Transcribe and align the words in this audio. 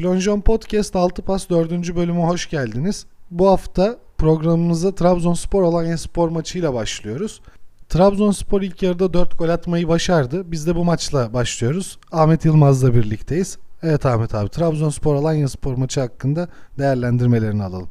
Plonjon 0.00 0.40
Podcast 0.40 0.96
6 0.96 1.22
Pas 1.22 1.50
4. 1.50 1.70
bölüme 1.96 2.24
hoş 2.24 2.50
geldiniz. 2.50 3.06
Bu 3.30 3.48
hafta 3.48 3.98
programımıza 4.18 4.94
Trabzonspor 4.94 5.62
Alanya 5.62 5.98
Spor 5.98 6.28
maçıyla 6.28 6.74
başlıyoruz. 6.74 7.40
Trabzonspor 7.88 8.62
ilk 8.62 8.82
yarıda 8.82 9.12
4 9.12 9.38
gol 9.38 9.48
atmayı 9.48 9.88
başardı. 9.88 10.52
Biz 10.52 10.66
de 10.66 10.76
bu 10.76 10.84
maçla 10.84 11.32
başlıyoruz. 11.32 11.98
Ahmet 12.12 12.44
Yılmaz'la 12.44 12.94
birlikteyiz. 12.94 13.58
Evet 13.82 14.06
Ahmet 14.06 14.34
abi 14.34 14.48
Trabzonspor 14.48 15.14
Alanya 15.14 15.48
Spor 15.48 15.74
maçı 15.74 16.00
hakkında 16.00 16.48
değerlendirmelerini 16.78 17.62
alalım. 17.62 17.88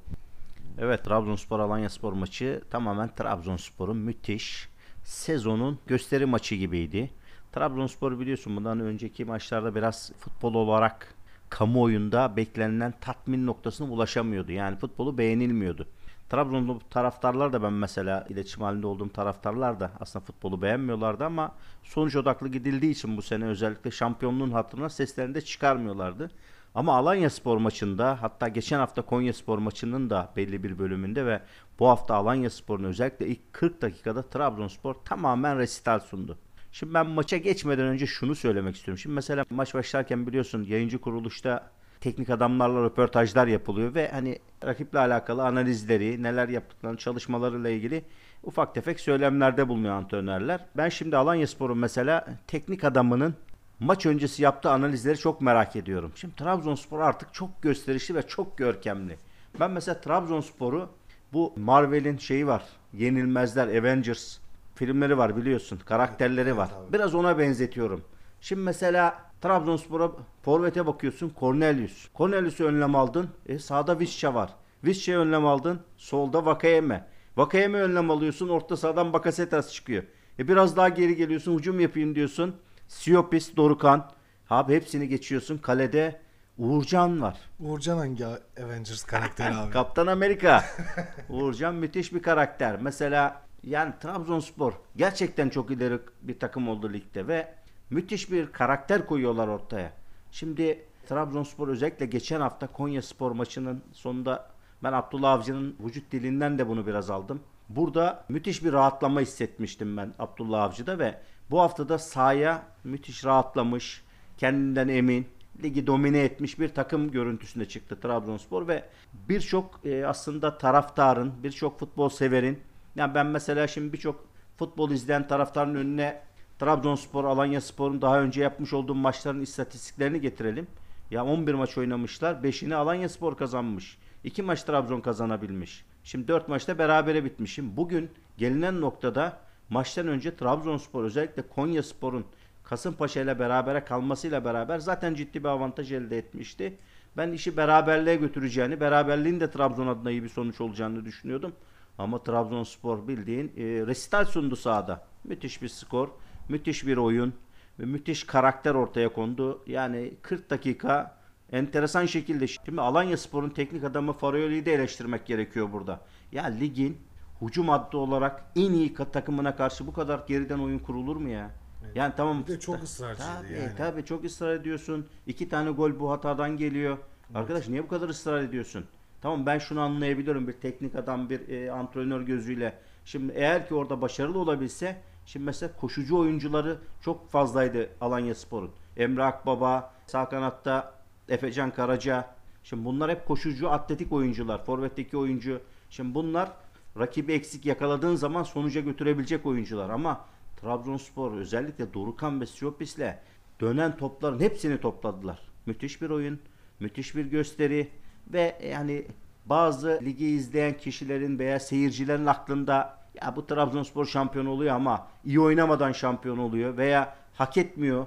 Evet 0.80 1.04
Trabzonspor 1.06 1.60
Alanya 1.60 1.90
Spor 1.90 2.14
maçı 2.14 2.62
tamamen 2.72 3.10
Trabzonspor'un 3.16 3.98
müthiş 3.98 4.70
sezonun 5.04 5.80
gösteri 5.88 6.26
maçı 6.26 6.56
gibiydi. 6.56 7.10
Trabzonspor 7.52 8.20
biliyorsun 8.20 8.56
bundan 8.56 8.80
önceki 8.80 9.26
maçlarda 9.26 9.76
biraz 9.76 10.12
futbol 10.20 10.54
olarak 10.54 11.19
kamuoyunda 11.50 12.38
beklenilen 12.38 12.94
tatmin 13.02 13.46
noktasına 13.46 13.92
ulaşamıyordu. 13.92 14.52
Yani 14.52 14.78
futbolu 14.78 15.18
beğenilmiyordu. 15.18 15.88
Trabzonlu 16.30 16.80
taraftarlar 16.90 17.54
da 17.54 17.64
ben 17.64 17.74
mesela 17.74 18.26
iletişim 18.30 18.64
halinde 18.64 18.88
olduğum 18.88 19.10
taraftarlar 19.10 19.80
da 19.80 19.92
aslında 20.00 20.26
futbolu 20.26 20.62
beğenmiyorlardı 20.62 21.26
ama 21.26 21.56
sonuç 21.84 22.16
odaklı 22.16 22.48
gidildiği 22.50 22.92
için 22.92 23.18
bu 23.18 23.22
sene 23.22 23.46
özellikle 23.46 23.92
şampiyonluğun 23.92 24.52
hatırına 24.52 24.90
seslerini 24.90 25.36
de 25.36 25.42
çıkarmıyorlardı. 25.42 26.32
Ama 26.76 26.96
Alanya 26.96 27.30
Spor 27.30 27.58
maçında 27.58 28.18
hatta 28.22 28.48
geçen 28.48 28.80
hafta 28.80 29.02
Konya 29.02 29.34
Spor 29.34 29.58
maçının 29.58 30.10
da 30.10 30.30
belli 30.36 30.64
bir 30.64 30.80
bölümünde 30.80 31.26
ve 31.26 31.42
bu 31.80 31.88
hafta 31.88 32.16
Alanya 32.16 32.50
Spor'un 32.50 32.84
özellikle 32.84 33.28
ilk 33.28 33.54
40 33.54 33.82
dakikada 33.82 34.22
Trabzonspor 34.22 34.94
tamamen 34.94 35.58
resital 35.58 36.00
sundu. 36.00 36.38
Şimdi 36.72 36.94
ben 36.94 37.08
maça 37.08 37.38
geçmeden 37.38 37.86
önce 37.86 38.06
şunu 38.06 38.36
söylemek 38.36 38.76
istiyorum. 38.76 39.00
Şimdi 39.00 39.14
mesela 39.14 39.46
maç 39.50 39.74
başlarken 39.74 40.28
biliyorsun 40.28 40.64
yayıncı 40.64 40.98
kuruluşta 40.98 41.72
teknik 42.02 42.30
adamlarla 42.30 42.84
röportajlar 42.84 43.48
yapılıyor 43.48 43.94
ve 43.94 44.12
hani 44.12 44.40
rakiple 44.66 45.00
alakalı 45.00 45.46
analizleri, 45.46 46.24
neler 46.24 46.50
yaptıklarını, 46.50 46.98
çalışmalarıyla 46.98 47.70
ilgili 47.70 48.04
ufak 48.44 48.76
tefek 48.76 49.00
söylemlerde 49.00 49.68
bulunuyor 49.68 49.94
antrenörler. 49.96 50.66
Ben 50.78 50.90
şimdi 50.90 51.18
Alanya 51.18 51.48
Spor'un 51.48 51.78
mesela 51.78 52.26
teknik 52.48 52.84
adamının 52.84 53.36
maç 53.80 54.06
öncesi 54.06 54.44
yaptığı 54.44 54.70
analizleri 54.70 55.18
çok 55.18 55.42
merak 55.42 55.76
ediyorum. 55.76 56.12
Şimdi 56.16 56.36
Trabzonspor 56.36 57.00
artık 57.00 57.34
çok 57.34 57.62
gösterişli 57.62 58.16
ve 58.16 58.28
çok 58.28 58.58
görkemli. 58.58 59.18
Ben 59.60 59.72
mesela 59.72 60.02
Trabzonspor'u 60.02 60.90
bu 61.34 61.54
Marvel'in 61.58 62.18
şeyi 62.18 62.48
var. 62.48 62.64
Yenilmezler, 62.94 63.68
Avengers 63.68 64.38
filmleri 64.80 65.18
var 65.18 65.38
biliyorsun. 65.38 65.80
Karakterleri 65.86 66.58
var. 66.58 66.70
Biraz 66.94 67.16
ona 67.16 67.38
benzetiyorum. 67.40 68.04
Şimdi 68.42 68.62
mesela 68.62 69.22
Trabzonspor'a 69.42 70.12
forvete 70.42 70.86
bakıyorsun 70.88 71.32
Cornelius. 71.40 72.08
Cornelius'u 72.16 72.66
önlem 72.66 72.96
aldın. 72.96 73.30
E, 73.46 73.60
sağda 73.60 74.00
Visca 74.00 74.34
var. 74.34 74.50
Visca'yı 74.84 75.20
önlem 75.20 75.46
aldın. 75.46 75.80
Solda 75.98 76.46
Vakayeme. 76.46 77.08
Vakayeme 77.38 77.80
önlem 77.82 78.12
alıyorsun. 78.12 78.50
Orta 78.50 78.78
sahadan 78.78 79.14
Bakasetas 79.14 79.74
çıkıyor. 79.74 80.04
E, 80.40 80.48
biraz 80.48 80.78
daha 80.78 80.90
geri 80.90 81.16
geliyorsun. 81.16 81.58
Hücum 81.58 81.80
yapayım 81.80 82.16
diyorsun. 82.16 82.56
Siopis, 82.88 83.56
Dorukan. 83.56 84.12
Abi 84.50 84.76
hepsini 84.76 85.08
geçiyorsun. 85.08 85.58
Kalede 85.58 86.22
Uğurcan 86.58 87.22
var. 87.22 87.38
Uğurcan 87.60 87.98
hangi 87.98 88.26
Avengers 88.64 89.04
karakteri 89.04 89.56
abi? 89.56 89.72
Kaptan 89.72 90.08
Amerika. 90.08 90.64
Uğurcan 91.30 91.76
müthiş 91.76 92.14
bir 92.14 92.22
karakter. 92.22 92.78
Mesela 92.82 93.49
yani 93.64 93.94
Trabzonspor 94.00 94.74
gerçekten 94.96 95.50
çok 95.50 95.72
ileri 95.72 96.00
bir 96.22 96.40
takım 96.40 96.70
oldu 96.70 96.94
ligde 96.94 97.28
ve 97.28 97.54
müthiş 97.90 98.32
bir 98.32 98.52
karakter 98.52 99.06
koyuyorlar 99.06 99.48
ortaya. 99.48 99.94
Şimdi 100.32 100.86
Trabzonspor 101.08 101.68
özellikle 101.68 102.06
geçen 102.06 102.42
hafta 102.42 102.68
Konya 102.68 103.02
Spor 103.02 103.32
maçının 103.32 103.84
sonunda 103.92 104.50
ben 104.84 104.94
Abdullah 104.94 105.32
Avcı'nın 105.32 105.76
vücut 105.80 106.12
dilinden 106.12 106.60
de 106.60 106.68
bunu 106.68 106.88
biraz 106.88 107.10
aldım. 107.10 107.42
Burada 107.70 108.26
müthiş 108.30 108.64
bir 108.64 108.74
rahatlama 108.74 109.22
hissetmiştim 109.22 109.98
ben 109.98 110.14
Abdullah 110.20 110.64
Avcı'da 110.64 111.00
ve 111.00 111.22
bu 111.52 111.60
haftada 111.60 111.98
sahaya 111.98 112.64
müthiş 112.84 113.26
rahatlamış, 113.26 114.04
kendinden 114.38 114.88
emin, 114.88 115.28
ligi 115.64 115.88
domine 115.88 116.20
etmiş 116.20 116.60
bir 116.60 116.70
takım 116.70 117.12
görüntüsünde 117.12 117.68
çıktı 117.68 118.00
Trabzonspor 118.02 118.68
ve 118.68 118.84
birçok 119.30 119.86
e, 119.86 120.06
aslında 120.06 120.58
taraftarın, 120.58 121.34
birçok 121.44 121.80
futbol 121.80 122.10
severin 122.10 122.60
yani 122.96 123.16
ben 123.16 123.26
mesela 123.26 123.68
şimdi 123.68 123.94
birçok 123.94 124.26
futbol 124.58 124.92
izleyen 124.92 125.28
taraftarın 125.28 125.76
önüne 125.76 126.22
Trabzonspor, 126.60 127.24
Alanya 127.24 127.62
Spor'un 127.62 128.02
daha 128.02 128.22
önce 128.22 128.42
yapmış 128.42 128.74
olduğum 128.74 128.96
maçların 128.96 129.42
istatistiklerini 129.42 130.22
getirelim. 130.22 130.68
Ya 131.12 131.26
11 131.26 131.54
maç 131.54 131.78
oynamışlar. 131.78 132.34
5'ini 132.34 132.76
Alanya 132.76 133.10
Spor 133.10 133.38
kazanmış. 133.38 133.98
2 134.24 134.42
maç 134.42 134.64
Trabzon 134.64 135.02
kazanabilmiş. 135.02 135.86
Şimdi 136.04 136.28
4 136.28 136.48
maçta 136.48 136.78
berabere 136.78 137.26
bitmişim. 137.26 137.78
Bugün 137.78 138.12
gelinen 138.38 138.82
noktada 138.82 139.38
maçtan 139.70 140.08
önce 140.08 140.36
Trabzonspor 140.36 141.04
özellikle 141.04 141.42
Konya 141.42 141.84
Spor'un 141.84 142.26
Kasımpaşa 142.64 143.22
ile 143.22 143.40
berabere 143.40 143.84
kalmasıyla 143.86 144.46
beraber 144.46 144.80
zaten 144.80 145.14
ciddi 145.14 145.44
bir 145.44 145.50
avantaj 145.50 145.92
elde 145.92 146.18
etmişti. 146.18 146.78
Ben 147.18 147.32
işi 147.32 147.58
beraberliğe 147.58 148.16
götüreceğini, 148.16 148.80
beraberliğin 148.80 149.40
de 149.40 149.52
Trabzon 149.52 149.88
adına 149.88 150.12
iyi 150.12 150.24
bir 150.24 150.30
sonuç 150.30 150.62
olacağını 150.62 151.06
düşünüyordum. 151.06 151.54
Ama 152.00 152.24
Trabzonspor 152.24 153.08
bildiğin 153.08 153.48
e, 153.48 153.64
resital 153.64 154.26
sundu 154.26 154.56
sahada. 154.56 155.04
Müthiş 155.24 155.62
bir 155.62 155.68
skor, 155.68 156.10
müthiş 156.50 156.88
bir 156.88 156.98
oyun 156.98 157.34
ve 157.80 157.86
müthiş 157.86 158.24
karakter 158.24 158.76
ortaya 158.76 159.14
kondu. 159.14 159.64
Yani 159.68 160.14
40 160.22 160.50
dakika 160.50 161.18
enteresan 161.52 162.06
şekilde. 162.06 162.48
Şimdi 162.48 162.82
Alanya 162.82 163.18
Spor'un 163.18 163.50
teknik 163.50 163.84
adamı 163.84 164.14
Farioli'yi 164.14 164.66
de 164.66 164.74
eleştirmek 164.74 165.26
gerekiyor 165.26 165.74
burada. 165.74 166.00
Ya 166.32 166.44
ligin 166.44 166.98
hücum 167.42 167.70
hattı 167.70 167.98
olarak 167.98 168.46
en 168.56 168.74
iyi 168.74 168.94
takımına 168.94 169.56
karşı 169.56 169.88
bu 169.88 169.94
kadar 169.94 170.20
geriden 170.28 170.60
oyun 170.60 170.80
kurulur 170.80 171.16
mu 171.16 171.30
ya? 171.30 171.52
Evet. 171.86 171.96
Yani 171.96 172.14
tamam. 172.18 172.44
Bir 172.48 172.54
de 172.54 172.60
çok 172.60 172.84
ısrarcıydı 172.84 173.30
tabii, 173.42 173.54
yani. 173.54 173.76
Tabii 173.78 174.06
çok 174.06 174.26
ısrar 174.26 174.54
ediyorsun. 174.54 175.08
İki 175.28 175.50
tane 175.50 175.72
gol 175.72 176.00
bu 176.00 176.12
hatadan 176.12 176.58
geliyor. 176.58 176.98
Arkadaş 177.36 177.68
niye 177.68 177.84
bu 177.84 177.88
kadar 177.88 178.10
ısrar 178.10 178.44
ediyorsun? 178.44 178.86
Tamam 179.22 179.46
ben 179.46 179.58
şunu 179.60 179.82
anlayabiliyorum 179.82 180.48
bir 180.48 180.54
teknik 180.54 180.96
adam 180.96 181.30
bir 181.30 181.50
e, 181.50 181.72
antrenör 181.72 182.22
gözüyle. 182.22 182.78
Şimdi 183.06 183.34
eğer 183.36 183.68
ki 183.68 183.76
orada 183.76 184.02
başarılı 184.02 184.40
olabilse 184.40 185.02
şimdi 185.26 185.46
mesela 185.46 185.74
koşucu 185.74 186.18
oyuncuları 186.18 186.78
çok 187.02 187.30
fazlaydı 187.30 187.90
Alanya 188.02 188.36
Spor'un. 188.36 188.72
Emre 188.98 189.24
Akbaba, 189.24 189.94
sağ 190.08 190.30
kanatta 190.30 190.94
Efecan 191.30 191.72
Karaca. 191.72 192.36
Şimdi 192.64 192.86
bunlar 192.86 193.12
hep 193.12 193.28
koşucu 193.28 193.70
atletik 193.70 194.12
oyuncular. 194.12 194.66
Forvet'teki 194.66 195.18
oyuncu. 195.18 195.62
Şimdi 195.90 196.16
bunlar 196.16 196.52
rakibi 197.00 197.34
eksik 197.34 197.66
yakaladığın 197.66 198.16
zaman 198.16 198.44
sonuca 198.44 198.82
götürebilecek 198.82 199.46
oyuncular 199.46 199.90
ama 199.90 200.26
Trabzonspor 200.62 201.32
özellikle 201.32 201.94
Dorukan 201.94 202.42
ve 202.42 202.46
Siopis'le 202.46 203.16
dönen 203.62 203.98
topların 203.98 204.40
hepsini 204.40 204.80
topladılar. 204.82 205.40
Müthiş 205.66 206.02
bir 206.02 206.10
oyun, 206.10 206.40
müthiş 206.80 207.16
bir 207.16 207.26
gösteri 207.26 207.90
ve 208.34 208.60
yani 208.72 209.06
bazı 209.46 210.00
ligi 210.04 210.28
izleyen 210.28 210.78
kişilerin 210.78 211.40
veya 211.40 211.60
seyircilerin 211.60 212.26
aklında 212.26 213.00
ya 213.22 213.36
bu 213.36 213.48
Trabzonspor 213.48 214.06
şampiyon 214.06 214.46
oluyor 214.46 214.76
ama 214.76 215.08
iyi 215.26 215.40
oynamadan 215.40 215.92
şampiyon 215.92 216.38
oluyor 216.38 216.78
veya 216.78 217.16
hak 217.34 217.58
etmiyor. 217.58 218.06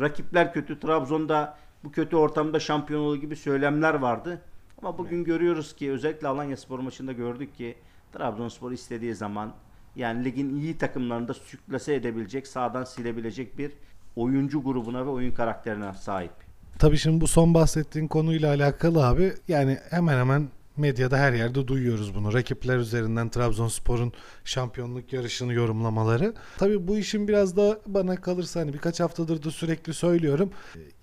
Rakipler 0.00 0.52
kötü. 0.52 0.80
Trabzon'da 0.80 1.56
bu 1.84 1.92
kötü 1.92 2.16
ortamda 2.16 2.60
şampiyon 2.60 3.00
oluyor 3.00 3.20
gibi 3.20 3.36
söylemler 3.36 3.94
vardı. 3.94 4.42
Ama 4.78 4.98
bugün 4.98 5.16
evet. 5.16 5.26
görüyoruz 5.26 5.76
ki 5.76 5.90
özellikle 5.92 6.28
Alanya 6.28 6.56
Spor 6.56 6.78
maçında 6.78 7.12
gördük 7.12 7.56
ki 7.56 7.76
Trabzonspor 8.12 8.72
istediği 8.72 9.14
zaman 9.14 9.52
yani 9.96 10.24
ligin 10.24 10.56
iyi 10.56 10.78
takımlarında 10.78 11.34
süklase 11.34 11.94
edebilecek, 11.94 12.46
sağdan 12.46 12.84
silebilecek 12.84 13.58
bir 13.58 13.72
oyuncu 14.16 14.62
grubuna 14.62 15.06
ve 15.06 15.10
oyun 15.10 15.32
karakterine 15.32 15.94
sahip. 15.94 16.43
Tabii 16.78 16.98
şimdi 16.98 17.20
bu 17.20 17.26
son 17.26 17.54
bahsettiğin 17.54 18.08
konuyla 18.08 18.54
alakalı 18.54 19.06
abi 19.06 19.34
yani 19.48 19.78
hemen 19.90 20.18
hemen 20.18 20.48
medyada 20.76 21.18
her 21.18 21.32
yerde 21.32 21.68
duyuyoruz 21.68 22.14
bunu. 22.14 22.32
Rakipler 22.34 22.76
üzerinden 22.76 23.28
Trabzonspor'un 23.28 24.12
şampiyonluk 24.44 25.12
yarışını 25.12 25.52
yorumlamaları. 25.52 26.34
Tabii 26.58 26.88
bu 26.88 26.98
işin 26.98 27.28
biraz 27.28 27.56
da 27.56 27.80
bana 27.86 28.16
kalırsa 28.16 28.60
hani 28.60 28.72
birkaç 28.72 29.00
haftadır 29.00 29.42
da 29.42 29.50
sürekli 29.50 29.94
söylüyorum. 29.94 30.50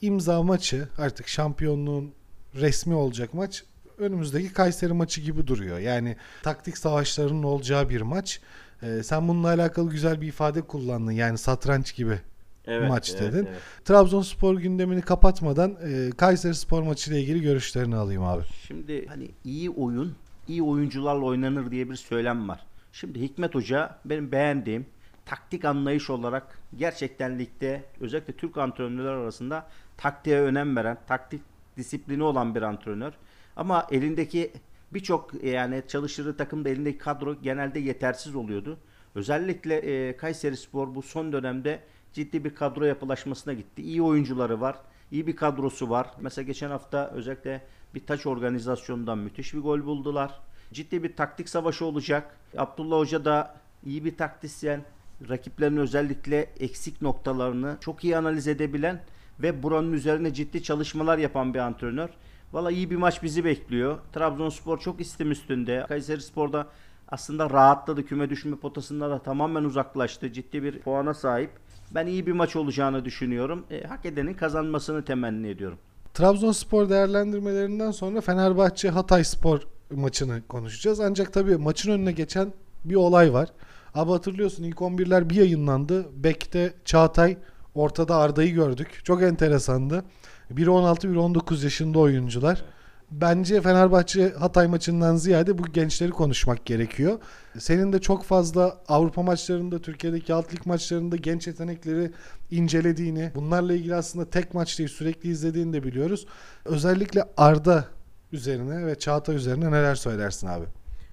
İmza 0.01 0.44
maçı 0.44 0.88
artık 0.97 1.27
şampiyonluğun 1.27 2.12
resmi 2.56 2.94
olacak 2.95 3.33
maç 3.33 3.63
önümüzdeki 3.97 4.53
Kayseri 4.53 4.94
maçı 4.94 5.21
gibi 5.21 5.47
duruyor. 5.47 5.79
Yani 5.79 6.15
taktik 6.44 6.77
savaşlarının 6.77 7.44
olacağı 7.44 7.89
bir 7.89 8.01
maç. 8.01 8.41
Ee, 8.83 9.03
sen 9.03 9.27
bununla 9.27 9.47
alakalı 9.47 9.89
güzel 9.89 10.21
bir 10.21 10.27
ifade 10.27 10.62
kullandın. 10.62 11.12
Yani 11.12 11.38
satranç 11.38 11.95
gibi 11.95 12.19
evet, 12.66 12.90
maç 12.90 13.12
evet, 13.12 13.22
dedin. 13.22 13.46
Evet. 13.46 13.62
Trabzonspor 13.86 14.56
gündemini 14.56 15.02
kapatmadan 15.02 15.78
e, 15.84 16.10
Kayseri 16.10 16.56
Spor 16.56 16.81
maçı 16.81 17.12
ile 17.12 17.22
ilgili 17.22 17.42
görüşlerini 17.42 17.96
alayım 17.96 18.24
abi. 18.24 18.44
Şimdi 18.68 19.08
hani 19.08 19.31
iyi 19.44 19.69
oyun, 19.69 20.16
iyi 20.48 20.63
oyuncularla 20.63 21.25
oynanır 21.25 21.72
diye 21.72 21.90
bir 21.90 21.96
söylem 21.96 22.50
var. 22.50 22.60
Şimdi 22.92 23.22
Hikmet 23.22 23.56
Hoca 23.56 23.98
benim 24.06 24.31
beğendiğim 24.31 24.86
taktik 25.25 25.66
anlayış 25.66 26.10
olarak 26.10 26.60
gerçekten 26.78 27.40
ligde 27.40 27.84
özellikle 28.00 28.34
Türk 28.34 28.58
antrenörler 28.58 29.12
arasında 29.12 29.68
taktiğe 29.98 30.42
önem 30.42 30.75
veren, 30.75 30.98
taktik 31.08 31.42
disiplini 31.78 32.24
olan 32.24 32.56
bir 32.56 32.62
antrenör. 32.62 33.13
Ama 33.56 33.88
elindeki 33.92 34.52
birçok 34.94 35.44
yani 35.44 35.84
çalıştırdığı 35.88 36.38
takımda 36.38 36.69
elindeki 36.69 36.98
kadro 36.98 37.42
genelde 37.42 37.80
yetersiz 37.80 38.36
oluyordu. 38.36 38.78
Özellikle 39.16 39.75
e, 39.75 40.18
Kayseri 40.18 40.58
Spor 40.58 40.96
bu 40.96 41.02
son 41.02 41.34
dönemde 41.34 41.80
ciddi 42.13 42.44
bir 42.44 42.56
kadro 42.56 42.86
yapılaşmasına 42.86 43.54
gitti. 43.54 43.81
İyi 43.81 44.02
oyuncuları 44.02 44.62
var. 44.62 44.75
iyi 45.12 45.28
bir 45.28 45.36
kadrosu 45.36 45.90
var. 45.90 46.08
Mesela 46.19 46.46
geçen 46.46 46.69
hafta 46.69 47.10
özellikle 47.10 47.62
bir 47.96 48.06
taç 48.06 48.25
organizasyonundan 48.25 49.18
müthiş 49.18 49.54
bir 49.54 49.60
gol 49.60 49.86
buldular. 49.86 50.40
Ciddi 50.74 51.04
bir 51.04 51.16
taktik 51.16 51.50
savaşı 51.50 51.86
olacak. 51.86 52.38
Abdullah 52.58 52.98
Hoca 52.98 53.25
da 53.25 53.56
iyi 53.86 54.06
bir 54.06 54.18
taktisyen. 54.18 54.81
Rakiplerin 55.30 55.78
özellikle 55.78 56.40
eksik 56.60 57.02
noktalarını 57.02 57.78
çok 57.80 58.04
iyi 58.04 58.18
analiz 58.18 58.48
edebilen 58.48 59.02
ve 59.40 59.63
buranın 59.63 59.94
üzerine 59.94 60.34
ciddi 60.34 60.63
çalışmalar 60.63 61.18
yapan 61.18 61.54
bir 61.54 61.60
antrenör. 61.60 62.10
Valla 62.54 62.72
iyi 62.72 62.92
bir 62.92 62.96
maç 62.96 63.24
bizi 63.24 63.46
bekliyor. 63.46 63.98
Trabzonspor 64.13 64.80
çok 64.80 65.02
istim 65.02 65.31
üstünde. 65.31 65.86
Kayseri 65.88 66.22
Spor'da 66.22 66.68
aslında 67.08 67.50
rahatladı. 67.50 68.06
Küme 68.06 68.30
düşme 68.30 68.56
potasından 68.56 69.12
da 69.12 69.19
tamamen 69.19 69.63
uzaklaştı. 69.63 70.34
Ciddi 70.34 70.63
bir 70.63 70.80
puana 70.80 71.13
sahip. 71.13 71.52
Ben 71.95 72.07
iyi 72.07 72.25
bir 72.27 72.31
maç 72.31 72.55
olacağını 72.55 73.05
düşünüyorum. 73.05 73.65
E, 73.71 73.83
hak 73.83 74.05
edenin 74.05 74.33
kazanmasını 74.33 75.05
temenni 75.05 75.47
ediyorum. 75.47 75.77
Trabzonspor 76.13 76.89
değerlendirmelerinden 76.89 77.91
sonra 77.91 78.21
Fenerbahçe 78.21 78.89
Hatay 78.89 79.23
Spor 79.23 79.59
maçını 79.91 80.47
konuşacağız. 80.47 80.99
Ancak 80.99 81.33
tabii 81.33 81.57
maçın 81.57 81.91
önüne 81.91 82.11
geçen 82.11 82.53
bir 82.85 82.95
olay 82.95 83.33
var. 83.33 83.49
Abi 83.95 84.11
hatırlıyorsun 84.11 84.63
ilk 84.63 84.77
11'ler 84.77 85.29
bir 85.29 85.35
yayınlandı. 85.35 86.05
Bek'te 86.23 86.73
Çağatay, 86.85 87.38
ortada 87.75 88.15
Arda'yı 88.15 88.53
gördük. 88.53 89.01
Çok 89.03 89.23
enteresandı. 89.23 90.03
Biri 90.49 90.69
16, 90.69 91.09
biri 91.09 91.19
19 91.19 91.63
yaşında 91.63 91.99
oyuncular. 91.99 92.63
Bence 93.12 93.62
Fenerbahçe 93.62 94.30
Hatay 94.30 94.68
maçından 94.68 95.16
ziyade 95.16 95.58
bu 95.58 95.63
gençleri 95.63 96.12
konuşmak 96.12 96.66
gerekiyor. 96.66 97.19
Senin 97.58 97.94
de 97.94 98.02
çok 98.02 98.24
fazla 98.24 98.78
Avrupa 98.88 99.22
maçlarında, 99.22 99.80
Türkiye'deki 99.80 100.34
alt 100.34 100.54
lig 100.54 100.66
maçlarında 100.66 101.16
genç 101.16 101.48
yetenekleri 101.48 102.12
incelediğini, 102.52 103.31
bunlarla 103.36 103.74
ilgili 103.74 103.96
aslında 103.96 104.30
tek 104.30 104.54
maç 104.54 104.80
değil 104.80 104.90
sürekli 104.90 105.30
izlediğini 105.30 105.74
de 105.74 105.84
biliyoruz. 105.84 106.28
Özellikle 106.66 107.24
Arda 107.38 107.86
üzerine 108.31 108.86
ve 108.86 109.00
Çağatay 109.00 109.36
üzerine 109.36 109.72
neler 109.72 109.96
söylersin 109.96 110.48
abi? 110.48 110.66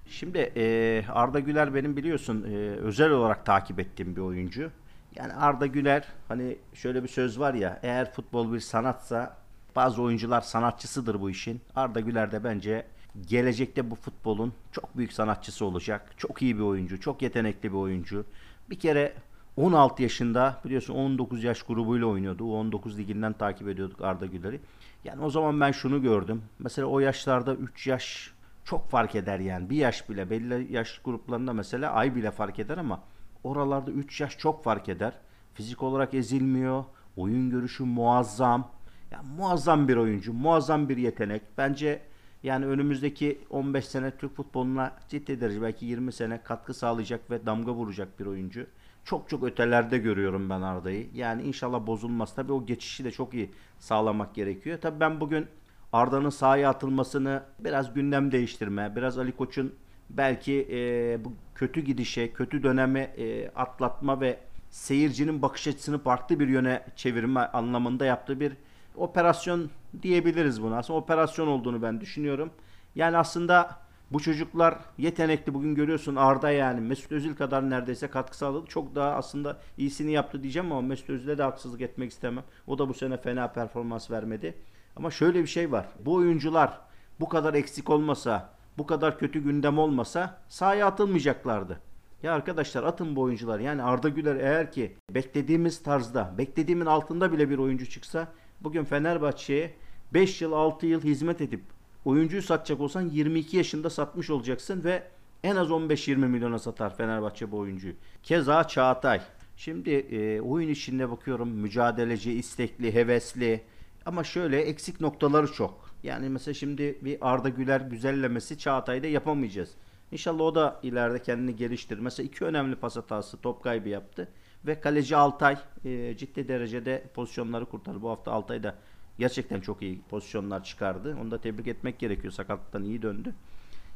Şimdi 0.09 0.37
e, 0.55 1.03
Arda 1.09 1.39
Güler 1.39 1.75
benim 1.75 1.97
biliyorsun 1.97 2.43
e, 2.43 2.55
özel 2.75 3.09
olarak 3.09 3.45
takip 3.45 3.79
ettiğim 3.79 4.15
bir 4.15 4.21
oyuncu. 4.21 4.71
Yani 5.15 5.33
Arda 5.33 5.65
Güler 5.65 6.03
hani 6.27 6.57
şöyle 6.73 7.03
bir 7.03 7.07
söz 7.07 7.39
var 7.39 7.53
ya 7.53 7.79
eğer 7.83 8.11
futbol 8.11 8.53
bir 8.53 8.59
sanatsa 8.59 9.37
bazı 9.75 10.01
oyuncular 10.01 10.41
sanatçısıdır 10.41 11.21
bu 11.21 11.29
işin. 11.29 11.61
Arda 11.75 11.99
Güler 11.99 12.31
de 12.31 12.43
bence 12.43 12.85
gelecekte 13.27 13.91
bu 13.91 13.95
futbolun 13.95 14.53
çok 14.71 14.97
büyük 14.97 15.13
sanatçısı 15.13 15.65
olacak. 15.65 16.13
Çok 16.17 16.41
iyi 16.41 16.57
bir 16.57 16.63
oyuncu, 16.63 16.99
çok 16.99 17.21
yetenekli 17.21 17.71
bir 17.71 17.77
oyuncu. 17.77 18.25
Bir 18.69 18.79
kere 18.79 19.13
16 19.57 20.03
yaşında 20.03 20.61
biliyorsun 20.65 20.95
19 20.95 21.43
yaş 21.43 21.63
grubuyla 21.63 22.07
oynuyordu. 22.07 22.45
O 22.45 22.59
19 22.59 22.97
liginden 22.97 23.33
takip 23.33 23.67
ediyorduk 23.67 24.01
Arda 24.01 24.25
Güler'i. 24.25 24.59
Yani 25.03 25.21
o 25.21 25.29
zaman 25.29 25.61
ben 25.61 25.71
şunu 25.71 26.01
gördüm. 26.01 26.41
Mesela 26.59 26.87
o 26.87 26.99
yaşlarda 26.99 27.55
3 27.55 27.87
yaş 27.87 28.33
çok 28.65 28.89
fark 28.89 29.15
eder 29.15 29.39
yani. 29.39 29.69
Bir 29.69 29.75
yaş 29.75 30.09
bile 30.09 30.29
belli 30.29 30.73
yaş 30.73 30.99
gruplarında 30.99 31.53
mesela 31.53 31.91
ay 31.91 32.15
bile 32.15 32.31
fark 32.31 32.59
eder 32.59 32.77
ama 32.77 33.01
oralarda 33.43 33.91
3 33.91 34.21
yaş 34.21 34.37
çok 34.37 34.63
fark 34.63 34.89
eder. 34.89 35.13
Fizik 35.53 35.83
olarak 35.83 36.13
ezilmiyor. 36.13 36.85
Oyun 37.17 37.49
görüşü 37.49 37.83
muazzam. 37.83 38.71
Ya 39.11 39.21
muazzam 39.37 39.87
bir 39.87 39.95
oyuncu, 39.95 40.33
muazzam 40.33 40.89
bir 40.89 40.97
yetenek. 40.97 41.41
Bence 41.57 42.01
yani 42.43 42.65
önümüzdeki 42.65 43.39
15 43.49 43.85
sene 43.85 44.11
Türk 44.17 44.35
futboluna 44.35 44.93
ciddi 45.09 45.41
derece 45.41 45.61
belki 45.61 45.85
20 45.85 46.11
sene 46.11 46.43
katkı 46.43 46.73
sağlayacak 46.73 47.31
ve 47.31 47.45
damga 47.45 47.73
vuracak 47.73 48.19
bir 48.19 48.25
oyuncu. 48.25 48.65
Çok 49.03 49.29
çok 49.29 49.43
ötelerde 49.43 49.97
görüyorum 49.97 50.49
ben 50.49 50.61
Arda'yı. 50.61 51.07
Yani 51.13 51.43
inşallah 51.43 51.87
bozulmaz. 51.87 52.35
Tabii 52.35 52.51
o 52.51 52.65
geçişi 52.65 53.03
de 53.03 53.11
çok 53.11 53.33
iyi 53.33 53.51
sağlamak 53.79 54.35
gerekiyor. 54.35 54.77
Tabii 54.81 54.99
ben 54.99 55.19
bugün 55.19 55.47
Arda'nın 55.93 56.29
sahaya 56.29 56.69
atılmasını 56.69 57.43
biraz 57.59 57.93
gündem 57.93 58.31
değiştirme, 58.31 58.95
biraz 58.95 59.17
Ali 59.17 59.31
Koç'un 59.31 59.75
belki 60.09 60.67
e, 60.71 61.25
bu 61.25 61.33
kötü 61.55 61.81
gidişe, 61.81 62.33
kötü 62.33 62.63
dönemi 62.63 62.99
e, 62.99 63.49
atlatma 63.49 64.21
ve 64.21 64.39
seyircinin 64.69 65.41
bakış 65.41 65.67
açısını 65.67 65.99
farklı 65.99 66.39
bir 66.39 66.47
yöne 66.47 66.85
çevirme 66.95 67.39
anlamında 67.39 68.05
yaptığı 68.05 68.39
bir 68.39 68.53
operasyon 68.99 69.69
diyebiliriz 70.01 70.63
buna. 70.63 70.77
Aslında 70.77 70.99
operasyon 70.99 71.47
olduğunu 71.47 71.81
ben 71.81 72.01
düşünüyorum. 72.01 72.51
Yani 72.95 73.17
aslında 73.17 73.77
bu 74.11 74.19
çocuklar 74.19 74.75
yetenekli. 74.97 75.53
Bugün 75.53 75.75
görüyorsun 75.75 76.15
Arda 76.15 76.51
yani 76.51 76.81
Mesut 76.81 77.11
Özil 77.11 77.35
kadar 77.35 77.69
neredeyse 77.69 78.07
katkı 78.07 78.37
sağladı. 78.37 78.65
Çok 78.67 78.95
daha 78.95 79.11
aslında 79.11 79.57
iyisini 79.77 80.11
yaptı 80.11 80.43
diyeceğim 80.43 80.71
ama 80.71 80.81
Mesut 80.81 81.09
Özil'e 81.09 81.37
de 81.37 81.43
haksızlık 81.43 81.81
etmek 81.81 82.11
istemem. 82.11 82.43
O 82.67 82.77
da 82.77 82.89
bu 82.89 82.93
sene 82.93 83.17
fena 83.17 83.47
performans 83.47 84.11
vermedi. 84.11 84.55
Ama 84.95 85.11
şöyle 85.11 85.41
bir 85.41 85.47
şey 85.47 85.71
var. 85.71 85.85
Bu 86.05 86.13
oyuncular 86.13 86.79
bu 87.19 87.29
kadar 87.29 87.53
eksik 87.53 87.89
olmasa, 87.89 88.49
bu 88.77 88.85
kadar 88.85 89.19
kötü 89.19 89.43
gündem 89.43 89.79
olmasa 89.79 90.37
sahaya 90.47 90.87
atılmayacaklardı. 90.87 91.79
Ya 92.23 92.33
arkadaşlar 92.33 92.83
atın 92.83 93.15
bu 93.15 93.21
oyuncular. 93.21 93.59
Yani 93.59 93.83
Arda 93.83 94.09
Güler 94.09 94.35
eğer 94.35 94.71
ki 94.71 94.95
beklediğimiz 95.11 95.83
tarzda, 95.83 96.33
beklediğimin 96.37 96.85
altında 96.85 97.31
bile 97.31 97.49
bir 97.49 97.57
oyuncu 97.57 97.89
çıksa 97.89 98.27
bugün 98.61 98.83
Fenerbahçe'ye 98.83 99.73
5 100.13 100.41
yıl 100.41 100.51
6 100.51 100.85
yıl 100.85 101.01
hizmet 101.01 101.41
edip 101.41 101.61
oyuncuyu 102.05 102.41
satacak 102.41 102.81
olsan 102.81 103.01
22 103.01 103.57
yaşında 103.57 103.89
satmış 103.89 104.29
olacaksın 104.29 104.83
ve 104.83 105.03
en 105.43 105.55
az 105.55 105.69
15-20 105.69 106.15
milyona 106.15 106.59
satar 106.59 106.97
Fenerbahçe 106.97 107.51
bu 107.51 107.57
oyuncuyu. 107.57 107.93
Keza 108.23 108.67
Çağatay. 108.67 109.21
Şimdi 109.57 109.89
e, 109.89 110.41
oyun 110.41 110.69
içinde 110.69 111.11
bakıyorum 111.11 111.49
mücadeleci, 111.49 112.33
istekli, 112.33 112.93
hevesli 112.93 113.61
ama 114.05 114.23
şöyle 114.23 114.61
eksik 114.61 115.01
noktaları 115.01 115.53
çok. 115.53 115.89
Yani 116.03 116.29
mesela 116.29 116.53
şimdi 116.53 116.99
bir 117.01 117.17
Arda 117.21 117.49
Güler 117.49 117.81
güzellemesi 117.81 118.57
Çağatay'da 118.57 119.07
yapamayacağız. 119.07 119.69
İnşallah 120.11 120.43
o 120.43 120.55
da 120.55 120.79
ileride 120.83 121.21
kendini 121.21 121.55
geliştirir. 121.55 121.99
Mesela 121.99 122.27
iki 122.27 122.45
önemli 122.45 122.75
pas 122.75 122.95
hatası 122.95 123.37
top 123.37 123.63
kaybı 123.63 123.89
yaptı. 123.89 124.27
Ve 124.65 124.79
kaleci 124.79 125.15
Altay 125.15 125.57
e, 125.85 126.17
ciddi 126.17 126.47
derecede 126.47 127.03
pozisyonları 127.13 127.65
kurtardı. 127.65 128.01
Bu 128.01 128.09
hafta 128.09 128.31
Altay 128.31 128.63
da 128.63 128.75
gerçekten 129.19 129.59
çok 129.59 129.81
iyi 129.81 130.01
pozisyonlar 130.01 130.63
çıkardı. 130.63 131.17
Onu 131.21 131.31
da 131.31 131.41
tebrik 131.41 131.67
etmek 131.67 131.99
gerekiyor. 131.99 132.33
Sakatlıktan 132.33 132.83
iyi 132.83 133.01
döndü. 133.01 133.33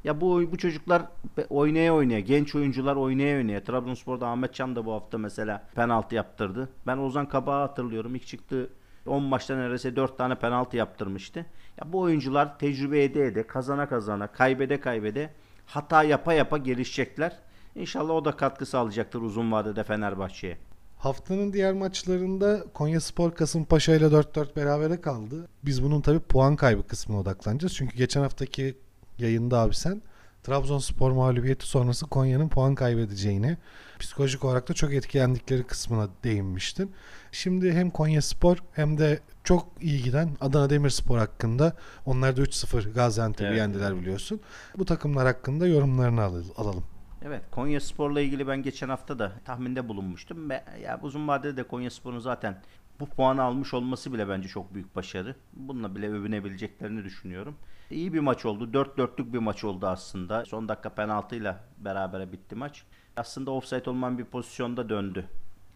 Ya 0.03 0.21
bu 0.21 0.51
bu 0.51 0.57
çocuklar 0.57 1.03
oynaya 1.49 1.95
oynaya, 1.95 2.19
genç 2.19 2.55
oyuncular 2.55 2.95
oynaya 2.95 3.37
oynaya. 3.37 3.63
Trabzonspor'da 3.63 4.27
Ahmet 4.27 4.53
Can 4.53 4.75
da 4.75 4.85
bu 4.85 4.93
hafta 4.93 5.17
mesela 5.17 5.67
penaltı 5.75 6.15
yaptırdı. 6.15 6.69
Ben 6.87 6.97
Ozan 6.97 7.29
Kabak'ı 7.29 7.59
hatırlıyorum. 7.59 8.15
İlk 8.15 8.27
çıktı 8.27 8.69
10 9.05 9.23
maçta 9.23 9.55
neredeyse 9.55 9.95
4 9.95 10.17
tane 10.17 10.35
penaltı 10.35 10.77
yaptırmıştı. 10.77 11.39
Ya 11.81 11.93
bu 11.93 11.99
oyuncular 11.99 12.59
tecrübe 12.59 13.03
ede 13.03 13.25
ede, 13.25 13.47
kazana 13.47 13.89
kazana, 13.89 14.27
kaybede 14.27 14.79
kaybede 14.79 15.29
hata 15.65 16.03
yapa 16.03 16.33
yapa 16.33 16.57
gelişecekler. 16.57 17.39
İnşallah 17.75 18.13
o 18.13 18.25
da 18.25 18.37
katkı 18.37 18.65
sağlayacaktır 18.65 19.21
uzun 19.21 19.51
vadede 19.51 19.83
Fenerbahçe'ye. 19.83 20.57
Haftanın 20.97 21.53
diğer 21.53 21.73
maçlarında 21.73 22.63
Konya 22.73 23.01
Spor 23.01 23.35
Kasımpaşa 23.35 23.95
ile 23.95 24.05
4-4 24.05 24.55
berabere 24.55 25.01
kaldı. 25.01 25.47
Biz 25.65 25.83
bunun 25.83 26.01
tabi 26.01 26.19
puan 26.19 26.55
kaybı 26.55 26.87
kısmına 26.87 27.19
odaklanacağız. 27.19 27.73
Çünkü 27.73 27.97
geçen 27.97 28.21
haftaki 28.21 28.77
yayında 29.17 29.59
abi 29.59 29.75
sen 29.75 30.01
Trabzonspor 30.43 31.11
mağlubiyeti 31.11 31.67
sonrası 31.67 32.05
Konya'nın 32.05 32.49
puan 32.49 32.75
kaybedeceğini, 32.75 33.57
psikolojik 33.99 34.45
olarak 34.45 34.69
da 34.69 34.73
çok 34.73 34.93
etkilendikleri 34.93 35.63
kısmına 35.63 36.09
değinmiştin. 36.23 36.91
Şimdi 37.31 37.71
hem 37.71 37.91
Konya 37.91 38.21
Spor 38.21 38.57
hem 38.73 38.97
de 38.97 39.19
çok 39.43 39.67
iyi 39.81 40.03
giden 40.03 40.37
Adana 40.41 40.69
Demirspor 40.69 41.17
hakkında 41.17 41.73
onlar 42.05 42.37
da 42.37 42.41
3-0 42.41 42.93
Gaziantep'i 42.93 43.47
evet. 43.47 43.57
yendiler 43.57 43.97
biliyorsun. 43.97 44.41
Bu 44.77 44.85
takımlar 44.85 45.25
hakkında 45.25 45.67
yorumlarını 45.67 46.21
alalım. 46.57 46.83
Evet 47.25 47.43
Konya 47.51 47.79
Spor'la 47.79 48.21
ilgili 48.21 48.47
ben 48.47 48.63
geçen 48.63 48.89
hafta 48.89 49.19
da 49.19 49.31
tahminde 49.45 49.89
bulunmuştum. 49.89 50.49
Ve 50.49 50.63
ya 50.83 50.99
uzun 51.01 51.27
vadede 51.27 51.57
de 51.57 51.63
Konya 51.63 51.89
Spor'un 51.89 52.19
zaten 52.19 52.61
bu 52.99 53.05
puanı 53.05 53.43
almış 53.43 53.73
olması 53.73 54.13
bile 54.13 54.29
bence 54.29 54.47
çok 54.47 54.73
büyük 54.73 54.95
başarı. 54.95 55.35
Bununla 55.53 55.95
bile 55.95 56.09
övünebileceklerini 56.09 57.03
düşünüyorum. 57.03 57.55
İyi 57.91 58.13
bir 58.13 58.19
maç 58.19 58.45
oldu. 58.45 58.63
4-4'lük 58.63 59.33
bir 59.33 59.39
maç 59.39 59.63
oldu 59.63 59.87
aslında. 59.87 60.45
Son 60.45 60.69
dakika 60.69 60.89
penaltıyla 60.89 61.63
beraber 61.77 62.31
bitti 62.31 62.55
maç. 62.55 62.83
Aslında 63.17 63.51
offside 63.51 63.89
olmayan 63.89 64.17
bir 64.17 64.25
pozisyonda 64.25 64.89
döndü. 64.89 65.25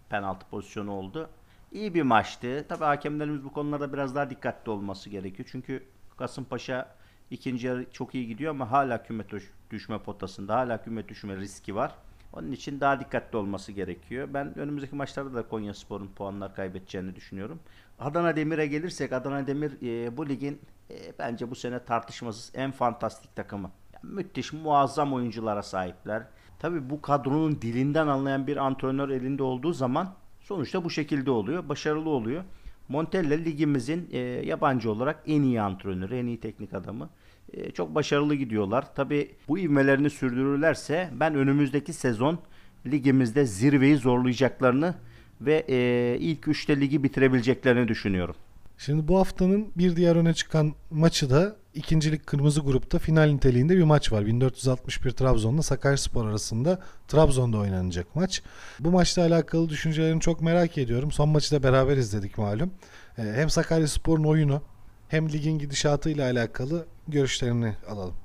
Penaltı 0.10 0.46
pozisyonu 0.50 0.92
oldu. 0.92 1.30
İyi 1.72 1.94
bir 1.94 2.02
maçtı. 2.02 2.66
Tabi 2.70 2.84
hakemlerimiz 2.84 3.44
bu 3.44 3.54
konularda 3.54 3.94
biraz 3.94 4.16
daha 4.16 4.30
dikkatli 4.30 4.70
olması 4.70 5.10
gerekiyor. 5.10 5.50
Çünkü 5.52 5.84
Kasımpaşa 6.18 6.96
ikinci 7.32 7.68
yarı 7.68 7.92
çok 7.92 8.16
iyi 8.16 8.28
gidiyor 8.28 8.52
ama 8.52 8.72
hala 8.72 9.04
küme 9.04 9.24
düşme 9.72 10.00
potasında. 10.00 10.56
Hala 10.56 10.84
küme 10.84 11.08
düşme 11.08 11.36
riski 11.36 11.76
var. 11.76 11.96
Onun 12.34 12.52
için 12.52 12.80
daha 12.80 13.00
dikkatli 13.00 13.38
olması 13.38 13.72
gerekiyor. 13.72 14.28
Ben 14.34 14.58
önümüzdeki 14.60 14.96
maçlarda 14.96 15.34
da 15.34 15.48
Konya 15.48 15.74
Spor'un 15.74 16.08
puanlar 16.08 16.56
kaybedeceğini 16.56 17.16
düşünüyorum. 17.16 17.60
Adana 18.00 18.36
Demir'e 18.36 18.68
gelirsek 18.68 19.14
Adana 19.14 19.48
Demir 19.48 19.72
e, 19.82 20.18
bu 20.18 20.30
ligin 20.30 20.62
e, 20.90 20.96
bence 21.20 21.52
bu 21.52 21.56
sene 21.56 21.84
tartışmasız 21.84 22.52
en 22.56 22.72
fantastik 22.72 23.36
takımı. 23.36 23.72
Yani 23.94 24.14
müthiş, 24.14 24.54
muazzam 24.54 25.14
oyunculara 25.14 25.64
sahipler. 25.64 26.24
Tabii 26.60 26.90
bu 26.90 27.02
kadronun 27.02 27.62
dilinden 27.62 28.08
anlayan 28.08 28.48
bir 28.48 28.58
antrenör 28.58 29.10
elinde 29.10 29.44
olduğu 29.44 29.74
zaman 29.74 30.14
sonuçta 30.42 30.84
bu 30.84 30.90
şekilde 30.90 31.32
oluyor. 31.32 31.70
Başarılı 31.70 32.10
oluyor. 32.10 32.44
Montella 32.90 33.36
ligimizin 33.36 34.10
e, 34.12 34.18
yabancı 34.20 34.92
olarak 34.92 35.24
en 35.28 35.42
iyi 35.42 35.62
antrenörü, 35.62 36.16
en 36.16 36.26
iyi 36.26 36.40
teknik 36.40 36.74
adamı. 36.74 37.10
E, 37.54 37.72
çok 37.72 37.96
başarılı 37.96 38.36
gidiyorlar. 38.36 38.96
Tabii 38.96 39.32
bu 39.48 39.60
ivmelerini 39.60 40.10
sürdürürlerse 40.10 41.10
ben 41.20 41.36
önümüzdeki 41.36 41.94
sezon 41.94 42.40
ligimizde 42.86 43.46
zirveyi 43.46 43.98
zorlayacaklarını 43.98 44.96
ve 45.42 45.66
e, 45.70 46.18
ilk 46.20 46.48
üçte 46.48 46.80
ligi 46.80 47.04
bitirebileceklerini 47.04 47.88
düşünüyorum. 47.88 48.36
Şimdi 48.78 49.08
bu 49.08 49.20
haftanın 49.20 49.72
bir 49.76 49.96
diğer 49.96 50.16
öne 50.16 50.34
çıkan 50.34 50.74
maçı 50.92 51.30
da 51.30 51.56
ikincilik 51.74 52.28
kırmızı 52.28 52.62
grupta 52.62 53.00
final 53.00 53.32
niteliğinde 53.32 53.78
bir 53.78 53.84
maç 53.84 54.12
var. 54.12 54.26
1461 54.26 55.12
Trabzon'la 55.12 55.62
Sakaryaspor 55.62 56.28
arasında 56.28 56.80
Trabzon'da 57.08 57.58
oynanacak 57.58 58.16
maç. 58.16 58.42
Bu 58.80 58.92
maçla 58.92 59.22
alakalı 59.22 59.70
düşüncelerini 59.70 60.22
çok 60.22 60.42
merak 60.42 60.78
ediyorum. 60.78 61.12
Son 61.12 61.30
maçı 61.30 61.56
da 61.56 61.64
beraber 61.64 61.98
izledik 61.98 62.38
malum. 62.38 62.72
Ee, 63.18 63.22
hem 63.22 63.50
Sakaryaspor'un 63.50 64.24
oyunu 64.24 64.62
hem 65.08 65.30
ligin 65.30 65.60
gidişatıyla 65.60 66.32
alakalı 66.32 66.86
görüşlerini 67.08 67.76
alalım. 67.90 68.16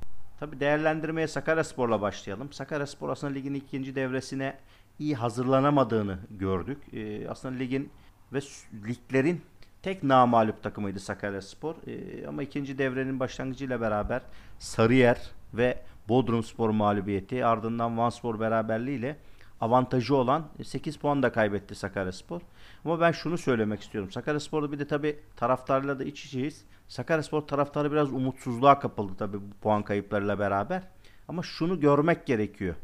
Tabii 0.41 0.61
değerlendirmeye 0.61 1.29
Sakaryaspor'la 1.29 2.01
başlayalım. 2.01 2.53
Sakaryaspor 2.53 3.09
aslında 3.09 3.33
ligin 3.33 3.55
ikinci 3.55 3.95
devresine 3.95 4.59
iyi 4.99 5.15
hazırlanamadığını 5.15 6.19
gördük. 6.31 6.79
Ee, 6.93 7.29
aslında 7.29 7.59
ligin 7.59 7.91
ve 8.33 8.41
liglerin 8.89 9.41
tek 9.83 10.03
namalup 10.03 10.63
takımıydı 10.63 11.01
Sakaryaspor. 11.01 11.75
Ee, 11.87 12.27
ama 12.27 12.43
ikinci 12.43 12.79
devrenin 12.79 13.21
başlangıcıyla 13.21 13.81
beraber 13.81 14.23
Sarıyer 14.59 15.31
ve 15.55 15.79
Bodrumspor 16.09 16.71
mağlubiyeti 16.71 17.45
ardından 17.45 17.99
Vanspor 17.99 18.41
beraberliğiyle 18.41 19.17
avantajı 19.61 20.17
olan 20.17 20.49
8 20.65 20.97
puan 20.97 21.23
da 21.23 21.33
kaybetti 21.33 21.75
Sakaryaspor. 21.75 22.41
Ama 22.85 23.01
ben 23.01 23.13
şunu 23.13 23.39
söylemek 23.39 23.81
istiyorum. 23.81 24.11
Sakaryaspor'da 24.11 24.73
bir 24.73 24.79
de 24.79 24.87
tabi 24.87 25.19
taraftarla 25.37 25.99
da 25.99 26.05
iç 26.05 26.25
içeyiz. 26.25 26.65
Sakaryaspor 26.89 27.41
taraftarı 27.41 27.93
biraz 27.93 28.13
umutsuzluğa 28.13 28.79
kapıldı 28.79 29.13
tabi 29.19 29.37
bu 29.37 29.55
puan 29.63 29.83
kayıplarıyla 29.83 30.39
beraber. 30.39 30.83
Ama 31.29 31.43
şunu 31.43 31.81
görmek 31.81 32.27
gerekiyor. 32.27 32.75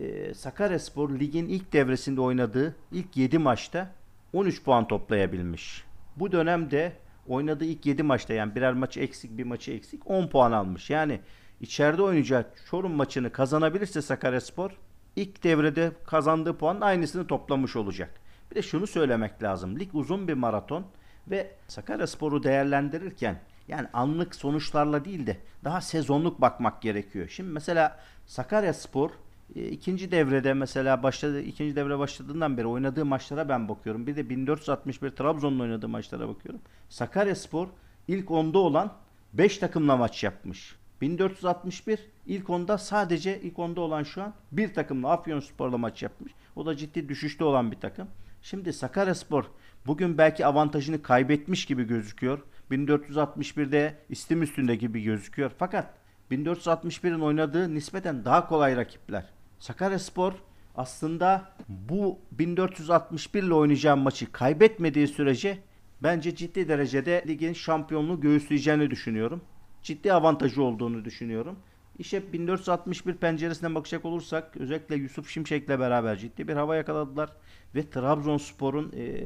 Ee, 0.00 0.34
Sakaryaspor 0.34 1.10
ligin 1.10 1.48
ilk 1.48 1.72
devresinde 1.72 2.20
oynadığı 2.20 2.76
ilk 2.92 3.16
7 3.16 3.38
maçta 3.38 3.90
13 4.32 4.64
puan 4.64 4.88
toplayabilmiş. 4.88 5.85
Bu 6.16 6.32
dönemde 6.32 6.92
oynadığı 7.28 7.64
ilk 7.64 7.86
7 7.86 8.02
maçta 8.02 8.34
yani 8.34 8.54
birer 8.54 8.72
maçı 8.72 9.00
eksik 9.00 9.38
bir 9.38 9.44
maçı 9.44 9.72
eksik 9.72 10.10
10 10.10 10.26
puan 10.26 10.52
almış. 10.52 10.90
Yani 10.90 11.20
içeride 11.60 12.02
oynayacak 12.02 12.62
Çorum 12.70 12.92
maçını 12.92 13.32
kazanabilirse 13.32 14.02
Sakaryaspor 14.02 14.70
ilk 15.16 15.44
devrede 15.44 15.92
kazandığı 16.06 16.58
puan 16.58 16.80
aynısını 16.80 17.26
toplamış 17.26 17.76
olacak. 17.76 18.20
Bir 18.50 18.56
de 18.56 18.62
şunu 18.62 18.86
söylemek 18.86 19.42
lazım. 19.42 19.78
Lig 19.78 19.94
uzun 19.94 20.28
bir 20.28 20.34
maraton 20.34 20.86
ve 21.30 21.54
Sakaryaspor'u 21.68 22.42
değerlendirirken 22.42 23.40
yani 23.68 23.88
anlık 23.92 24.34
sonuçlarla 24.34 25.04
değil 25.04 25.26
de 25.26 25.36
daha 25.64 25.80
sezonluk 25.80 26.40
bakmak 26.40 26.82
gerekiyor. 26.82 27.28
Şimdi 27.28 27.50
mesela 27.50 28.00
Sakaryaspor 28.26 29.10
ikinci 29.54 30.10
devrede 30.10 30.54
mesela 30.54 31.02
başladı 31.02 31.40
ikinci 31.40 31.76
devre 31.76 31.98
başladığından 31.98 32.56
beri 32.56 32.66
oynadığı 32.66 33.04
maçlara 33.04 33.48
ben 33.48 33.68
bakıyorum. 33.68 34.06
Bir 34.06 34.16
de 34.16 34.28
1461 34.28 35.10
Trabzon'un 35.10 35.60
oynadığı 35.60 35.88
maçlara 35.88 36.28
bakıyorum. 36.28 36.60
Sakaryaspor 36.88 37.68
ilk 38.08 38.30
onda 38.30 38.58
olan 38.58 38.92
5 39.32 39.58
takımla 39.58 39.96
maç 39.96 40.24
yapmış. 40.24 40.76
1461 41.00 42.00
ilk 42.26 42.50
onda 42.50 42.78
sadece 42.78 43.40
ilk 43.40 43.58
onda 43.58 43.80
olan 43.80 44.02
şu 44.02 44.22
an 44.22 44.34
bir 44.52 44.74
takımla 44.74 45.10
Afyonspor'la 45.10 45.78
maç 45.78 46.02
yapmış. 46.02 46.32
O 46.56 46.66
da 46.66 46.76
ciddi 46.76 47.08
düşüşte 47.08 47.44
olan 47.44 47.70
bir 47.72 47.80
takım. 47.80 48.08
Şimdi 48.42 48.72
Sakaryaspor 48.72 49.44
bugün 49.86 50.18
belki 50.18 50.46
avantajını 50.46 51.02
kaybetmiş 51.02 51.66
gibi 51.66 51.84
gözüküyor. 51.84 52.38
1461'de 52.70 53.98
istim 54.08 54.42
üstünde 54.42 54.76
gibi 54.76 55.02
gözüküyor. 55.02 55.52
Fakat 55.58 55.94
1461'in 56.30 57.20
oynadığı 57.20 57.74
nispeten 57.74 58.24
daha 58.24 58.48
kolay 58.48 58.76
rakipler. 58.76 59.35
Sakaryaspor 59.58 60.32
aslında 60.74 61.52
bu 61.68 62.18
1461 62.32 63.42
ile 63.42 63.54
oynayacağım 63.54 64.00
maçı 64.00 64.32
kaybetmediği 64.32 65.08
sürece 65.08 65.58
bence 66.02 66.34
ciddi 66.34 66.68
derecede 66.68 67.24
ligin 67.28 67.52
şampiyonluğu 67.52 68.20
göğüsleyeceğini 68.20 68.90
düşünüyorum. 68.90 69.40
Ciddi 69.82 70.12
avantajı 70.12 70.62
olduğunu 70.62 71.04
düşünüyorum. 71.04 71.56
İşte 71.98 72.32
1461 72.32 73.14
penceresinden 73.14 73.74
bakacak 73.74 74.04
olursak 74.04 74.56
özellikle 74.56 74.96
Yusuf 74.96 75.28
Şimşek'le 75.28 75.68
beraber 75.68 76.16
ciddi 76.16 76.48
bir 76.48 76.54
hava 76.54 76.76
yakaladılar 76.76 77.30
ve 77.74 77.90
Trabzonspor'un 77.90 78.92
e, 78.96 79.24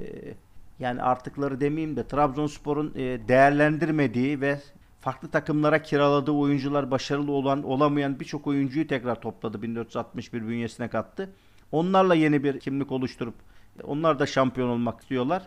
yani 0.78 1.02
artıkları 1.02 1.60
demeyeyim 1.60 1.96
de 1.96 2.06
Trabzonspor'un 2.06 2.92
e, 2.94 3.28
değerlendirmediği 3.28 4.40
ve 4.40 4.60
farklı 5.00 5.28
takımlara 5.28 5.82
kiraladığı 5.82 6.30
oyuncular 6.30 6.90
başarılı 6.90 7.32
olan 7.32 7.62
olamayan 7.62 8.20
birçok 8.20 8.46
oyuncuyu 8.46 8.86
tekrar 8.86 9.20
topladı 9.20 9.62
1461 9.62 10.48
bünyesine 10.48 10.88
kattı. 10.88 11.30
Onlarla 11.72 12.14
yeni 12.14 12.44
bir 12.44 12.60
kimlik 12.60 12.92
oluşturup 12.92 13.34
onlar 13.82 14.18
da 14.18 14.26
şampiyon 14.26 14.68
olmak 14.68 15.00
istiyorlar. 15.00 15.42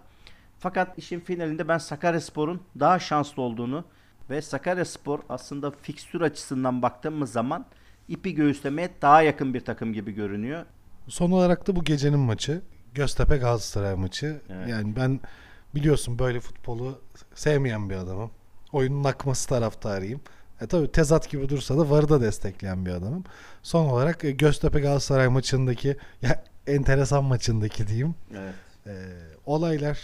Fakat 0.59 0.97
işin 0.97 1.19
finalinde 1.19 1.67
ben 1.67 1.77
Sakaryaspor'un 1.77 2.61
daha 2.79 2.99
şanslı 2.99 3.41
olduğunu 3.41 3.85
ve 4.29 4.41
Sakaryaspor 4.41 5.19
aslında 5.29 5.71
fikstür 5.71 6.21
açısından 6.21 6.81
baktığımız 6.81 7.31
zaman 7.31 7.65
ipi 8.07 8.35
göğüslemeye 8.35 8.89
daha 9.01 9.21
yakın 9.21 9.53
bir 9.53 9.59
takım 9.59 9.93
gibi 9.93 10.11
görünüyor. 10.11 10.65
Son 11.07 11.31
olarak 11.31 11.67
da 11.67 11.75
bu 11.75 11.83
gecenin 11.83 12.19
maçı. 12.19 12.61
Göztepe 12.93 13.37
Galatasaray 13.37 13.95
maçı. 13.95 14.41
Evet. 14.49 14.69
Yani 14.69 14.95
ben 14.95 15.19
biliyorsun 15.75 16.19
böyle 16.19 16.39
futbolu 16.39 17.01
sevmeyen 17.35 17.89
bir 17.89 17.95
adamım. 17.95 18.31
Oyunun 18.73 19.03
akması 19.03 19.49
taraftarıyım. 19.49 20.21
E 20.61 20.67
tabi 20.67 20.91
tezat 20.91 21.29
gibi 21.29 21.49
dursa 21.49 21.77
da 21.77 21.89
VAR'ı 21.89 22.09
da 22.09 22.21
destekleyen 22.21 22.85
bir 22.85 22.91
adamım. 22.91 23.23
Son 23.63 23.85
olarak 23.85 24.23
e, 24.23 24.31
Göztepe 24.31 24.79
Galatasaray 24.79 25.27
maçındaki 25.27 25.97
ya 26.21 26.43
enteresan 26.67 27.23
maçındaki 27.23 27.87
diyeyim. 27.87 28.15
Evet. 28.31 28.53
E, 28.87 28.93
olaylar 29.45 29.99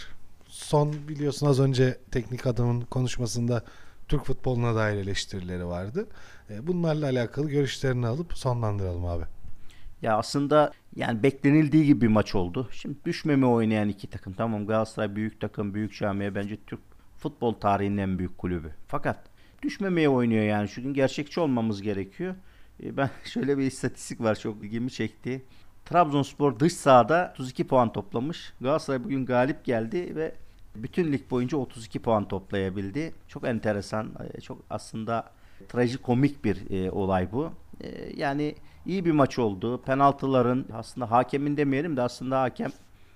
son 0.46 0.94
biliyorsun 1.08 1.46
az 1.46 1.60
önce 1.60 1.98
teknik 2.10 2.46
adamın 2.46 2.80
konuşmasında 2.80 3.64
Türk 4.08 4.24
futboluna 4.24 4.74
dair 4.74 4.96
eleştirileri 4.96 5.66
vardı. 5.66 6.06
E, 6.50 6.66
bunlarla 6.66 7.06
alakalı 7.06 7.50
görüşlerini 7.50 8.06
alıp 8.06 8.38
sonlandıralım 8.38 9.06
abi. 9.06 9.24
Ya 10.02 10.16
aslında 10.16 10.72
yani 10.96 11.22
beklenildiği 11.22 11.84
gibi 11.84 12.00
bir 12.00 12.08
maç 12.08 12.34
oldu. 12.34 12.68
Şimdi 12.72 13.04
düşmeme 13.04 13.46
oynayan 13.46 13.88
iki 13.88 14.10
takım. 14.10 14.32
Tamam 14.32 14.66
Galatasaray 14.66 15.16
büyük 15.16 15.40
takım, 15.40 15.74
büyük 15.74 15.94
camiye 15.94 16.34
bence 16.34 16.58
Türk 16.66 16.80
futbol 17.20 17.52
tarihinin 17.52 17.96
en 17.96 18.18
büyük 18.18 18.38
kulübü. 18.38 18.74
Fakat 18.86 19.18
düşmemeye 19.62 20.08
oynuyor 20.08 20.44
yani. 20.44 20.68
Şu 20.68 20.82
gün 20.82 20.94
gerçekçi 20.94 21.40
olmamız 21.40 21.82
gerekiyor. 21.82 22.34
E, 22.82 22.96
ben 22.96 23.10
şöyle 23.24 23.58
bir 23.58 23.62
istatistik 23.62 24.20
var 24.20 24.34
çok 24.34 24.64
ilgimi 24.64 24.90
çekti. 24.90 25.42
Trabzonspor 25.84 26.58
dış 26.58 26.72
sahada 26.72 27.30
32 27.34 27.66
puan 27.66 27.92
toplamış. 27.92 28.52
Galatasaray 28.60 29.04
bugün 29.04 29.26
galip 29.26 29.64
geldi 29.64 30.16
ve 30.16 30.34
bütün 30.76 31.12
lig 31.12 31.30
boyunca 31.30 31.58
32 31.58 31.98
puan 31.98 32.28
toplayabildi. 32.28 33.14
Çok 33.28 33.44
enteresan, 33.48 34.10
e, 34.34 34.40
çok 34.40 34.62
aslında 34.70 35.30
trajikomik 35.68 36.44
bir 36.44 36.70
e, 36.70 36.90
olay 36.90 37.32
bu. 37.32 37.50
Yani 38.16 38.54
iyi 38.86 39.04
bir 39.04 39.12
maç 39.12 39.38
oldu. 39.38 39.82
Penaltıların 39.82 40.66
aslında 40.72 41.10
hakemin 41.10 41.56
demeyelim 41.56 41.96
de 41.96 42.02
aslında 42.02 42.40
hakem 42.42 42.70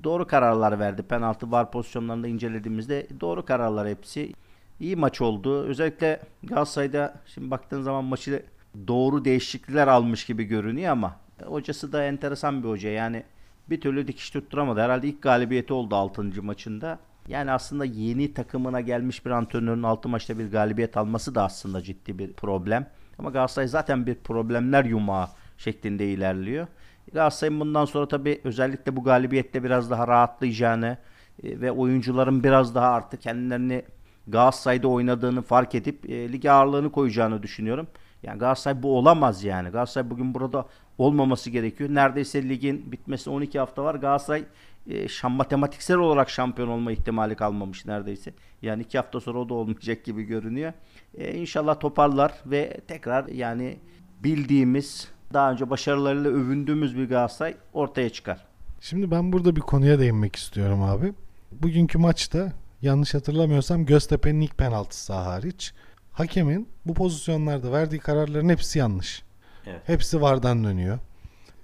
doğru 0.04 0.26
kararlar 0.26 0.78
verdi. 0.78 1.02
Penaltı 1.02 1.50
var 1.50 1.70
pozisyonlarında 1.70 2.28
incelediğimizde 2.28 3.06
doğru 3.20 3.44
kararlar 3.44 3.88
hepsi. 3.88 4.32
İyi 4.80 4.96
maç 4.96 5.20
oldu. 5.20 5.62
Özellikle 5.62 6.20
Galatasaray'da 6.42 7.14
şimdi 7.26 7.50
baktığın 7.50 7.82
zaman 7.82 8.04
maçı 8.04 8.42
doğru 8.88 9.24
değişiklikler 9.24 9.88
almış 9.88 10.26
gibi 10.26 10.44
görünüyor 10.44 10.92
ama 10.92 11.16
hocası 11.44 11.92
da 11.92 12.04
enteresan 12.04 12.62
bir 12.62 12.68
hoca. 12.68 12.90
Yani 12.90 13.22
bir 13.70 13.80
türlü 13.80 14.08
dikiş 14.08 14.30
tutturamadı. 14.30 14.80
Herhalde 14.80 15.08
ilk 15.08 15.22
galibiyeti 15.22 15.72
oldu 15.72 15.96
6. 15.96 16.42
maçında. 16.42 16.98
Yani 17.28 17.50
aslında 17.52 17.84
yeni 17.84 18.34
takımına 18.34 18.80
gelmiş 18.80 19.26
bir 19.26 19.30
antrenörün 19.30 19.82
6 19.82 20.08
maçta 20.08 20.38
bir 20.38 20.50
galibiyet 20.50 20.96
alması 20.96 21.34
da 21.34 21.44
aslında 21.44 21.82
ciddi 21.82 22.18
bir 22.18 22.32
problem. 22.32 22.86
Ama 23.18 23.30
Galatasaray 23.30 23.68
zaten 23.68 24.06
bir 24.06 24.14
problemler 24.14 24.84
yumağı 24.84 25.28
şeklinde 25.58 26.06
ilerliyor. 26.06 26.66
Galatasaray'ın 27.14 27.60
bundan 27.60 27.84
sonra 27.84 28.08
tabii 28.08 28.40
özellikle 28.44 28.96
bu 28.96 29.04
galibiyette 29.04 29.64
biraz 29.64 29.90
daha 29.90 30.08
rahatlayacağını 30.08 30.98
e, 31.42 31.60
ve 31.60 31.72
oyuncuların 31.72 32.44
biraz 32.44 32.74
daha 32.74 32.88
artık 32.88 33.22
kendilerini 33.22 33.82
Galatasaray'da 34.28 34.88
oynadığını 34.88 35.42
fark 35.42 35.74
edip 35.74 36.10
e, 36.10 36.32
lige 36.32 36.50
ağırlığını 36.50 36.92
koyacağını 36.92 37.42
düşünüyorum. 37.42 37.86
Yani 38.22 38.38
Galatasaray 38.38 38.82
bu 38.82 38.98
olamaz 38.98 39.44
yani. 39.44 39.68
Galatasaray 39.68 40.10
bugün 40.10 40.34
burada 40.34 40.66
olmaması 40.98 41.50
gerekiyor. 41.50 41.90
Neredeyse 41.90 42.48
ligin 42.48 42.92
bitmesine 42.92 43.34
12 43.34 43.58
hafta 43.58 43.84
var. 43.84 43.94
Galatasaray 43.94 44.44
e, 44.86 45.08
şam, 45.08 45.32
matematiksel 45.32 45.96
olarak 45.96 46.30
şampiyon 46.30 46.68
olma 46.68 46.92
ihtimali 46.92 47.34
kalmamış 47.34 47.86
neredeyse. 47.86 48.34
Yani 48.62 48.82
iki 48.82 48.98
hafta 48.98 49.20
sonra 49.20 49.38
o 49.38 49.48
da 49.48 49.54
olmayacak 49.54 50.04
gibi 50.04 50.22
görünüyor. 50.22 50.72
E, 51.14 51.34
inşallah 51.34 51.80
toparlar 51.80 52.32
ve 52.46 52.80
tekrar 52.88 53.28
yani 53.28 53.78
bildiğimiz 54.24 55.13
daha 55.32 55.52
önce 55.52 55.70
başarılarıyla 55.70 56.30
övündüğümüz 56.30 56.96
bir 56.96 57.08
Galatasaray 57.08 57.56
ortaya 57.72 58.10
çıkar. 58.10 58.44
Şimdi 58.80 59.10
ben 59.10 59.32
burada 59.32 59.56
bir 59.56 59.60
konuya 59.60 59.98
değinmek 59.98 60.36
istiyorum 60.36 60.82
abi. 60.82 61.12
Bugünkü 61.52 61.98
maçta 61.98 62.52
yanlış 62.82 63.14
hatırlamıyorsam 63.14 63.86
Göztepe'nin 63.86 64.40
ilk 64.40 64.58
penaltısı 64.58 65.12
hariç 65.12 65.72
hakemin 66.12 66.68
bu 66.86 66.94
pozisyonlarda 66.94 67.72
verdiği 67.72 67.98
kararların 67.98 68.48
hepsi 68.48 68.78
yanlış. 68.78 69.22
Evet. 69.66 69.80
Hepsi 69.86 70.22
VAR'dan 70.22 70.64
dönüyor. 70.64 70.98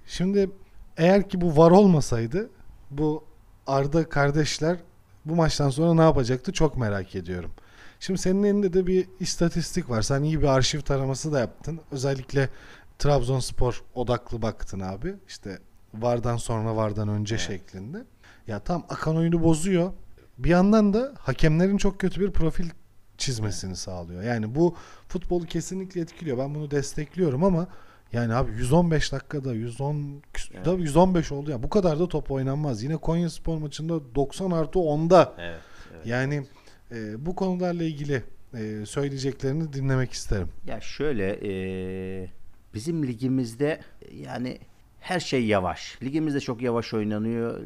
Şimdi 0.07 0.49
eğer 0.97 1.29
ki 1.29 1.41
bu 1.41 1.57
VAR 1.57 1.71
olmasaydı 1.71 2.49
bu 2.91 3.23
Arda 3.67 4.09
kardeşler 4.09 4.77
bu 5.25 5.35
maçtan 5.35 5.69
sonra 5.69 5.93
ne 5.93 6.01
yapacaktı 6.01 6.53
çok 6.53 6.77
merak 6.77 7.15
ediyorum. 7.15 7.51
Şimdi 7.99 8.19
senin 8.19 8.43
elinde 8.43 8.73
de 8.73 8.87
bir 8.87 9.07
istatistik 9.19 9.89
var. 9.89 10.01
Sen 10.01 10.23
iyi 10.23 10.41
bir 10.41 10.47
arşiv 10.47 10.81
taraması 10.81 11.31
da 11.31 11.39
yaptın. 11.39 11.79
Özellikle 11.91 12.49
Trabzonspor 13.05 13.83
odaklı 13.95 14.41
baktın 14.41 14.79
abi. 14.79 15.15
İşte 15.27 15.59
VAR'dan 15.93 16.37
sonra 16.37 16.75
VAR'dan 16.75 17.07
önce 17.07 17.35
Evet. 17.35 17.47
şeklinde. 17.47 17.97
Ya 18.47 18.59
tam 18.59 18.85
akan 18.89 19.17
oyunu 19.17 19.43
bozuyor. 19.43 19.93
Bir 20.37 20.49
yandan 20.49 20.93
da 20.93 21.13
hakemlerin 21.19 21.77
çok 21.77 21.99
kötü 21.99 22.21
bir 22.21 22.31
profil 22.31 22.69
çizmesini 23.17 23.75
sağlıyor. 23.75 24.23
Yani 24.23 24.55
bu 24.55 24.75
futbolu 25.07 25.45
kesinlikle 25.45 26.01
etkiliyor. 26.01 26.37
Ben 26.37 26.55
bunu 26.55 26.71
destekliyorum 26.71 27.43
ama 27.43 27.67
yani 28.13 28.33
abi 28.33 28.51
115 28.51 29.11
dakikada 29.11 29.53
110 29.53 30.21
küs- 30.33 30.51
Evet. 30.55 30.65
da 30.65 30.73
115 30.73 31.31
oldu 31.31 31.51
ya. 31.51 31.63
Bu 31.63 31.69
kadar 31.69 31.99
da 31.99 32.07
top 32.07 32.31
oynanmaz. 32.31 32.83
Yine 32.83 32.97
Konya 32.97 33.29
Spor 33.29 33.57
maçında 33.57 34.15
90 34.15 34.51
artı 34.51 34.79
10'da. 34.79 35.33
Evet. 35.37 35.59
evet. 35.95 36.05
Yani 36.07 36.45
e, 36.91 37.25
bu 37.25 37.35
konularla 37.35 37.83
ilgili 37.83 38.23
e, 38.53 38.85
söyleyeceklerini 38.85 39.73
dinlemek 39.73 40.11
isterim. 40.11 40.47
Ya 40.67 40.81
şöyle 40.81 41.39
eee, 41.39 42.31
bizim 42.73 43.07
ligimizde 43.07 43.81
yani 44.13 44.59
her 44.99 45.19
şey 45.19 45.45
yavaş. 45.45 45.97
Ligimizde 46.03 46.39
çok 46.39 46.61
yavaş 46.61 46.93
oynanıyor. 46.93 47.59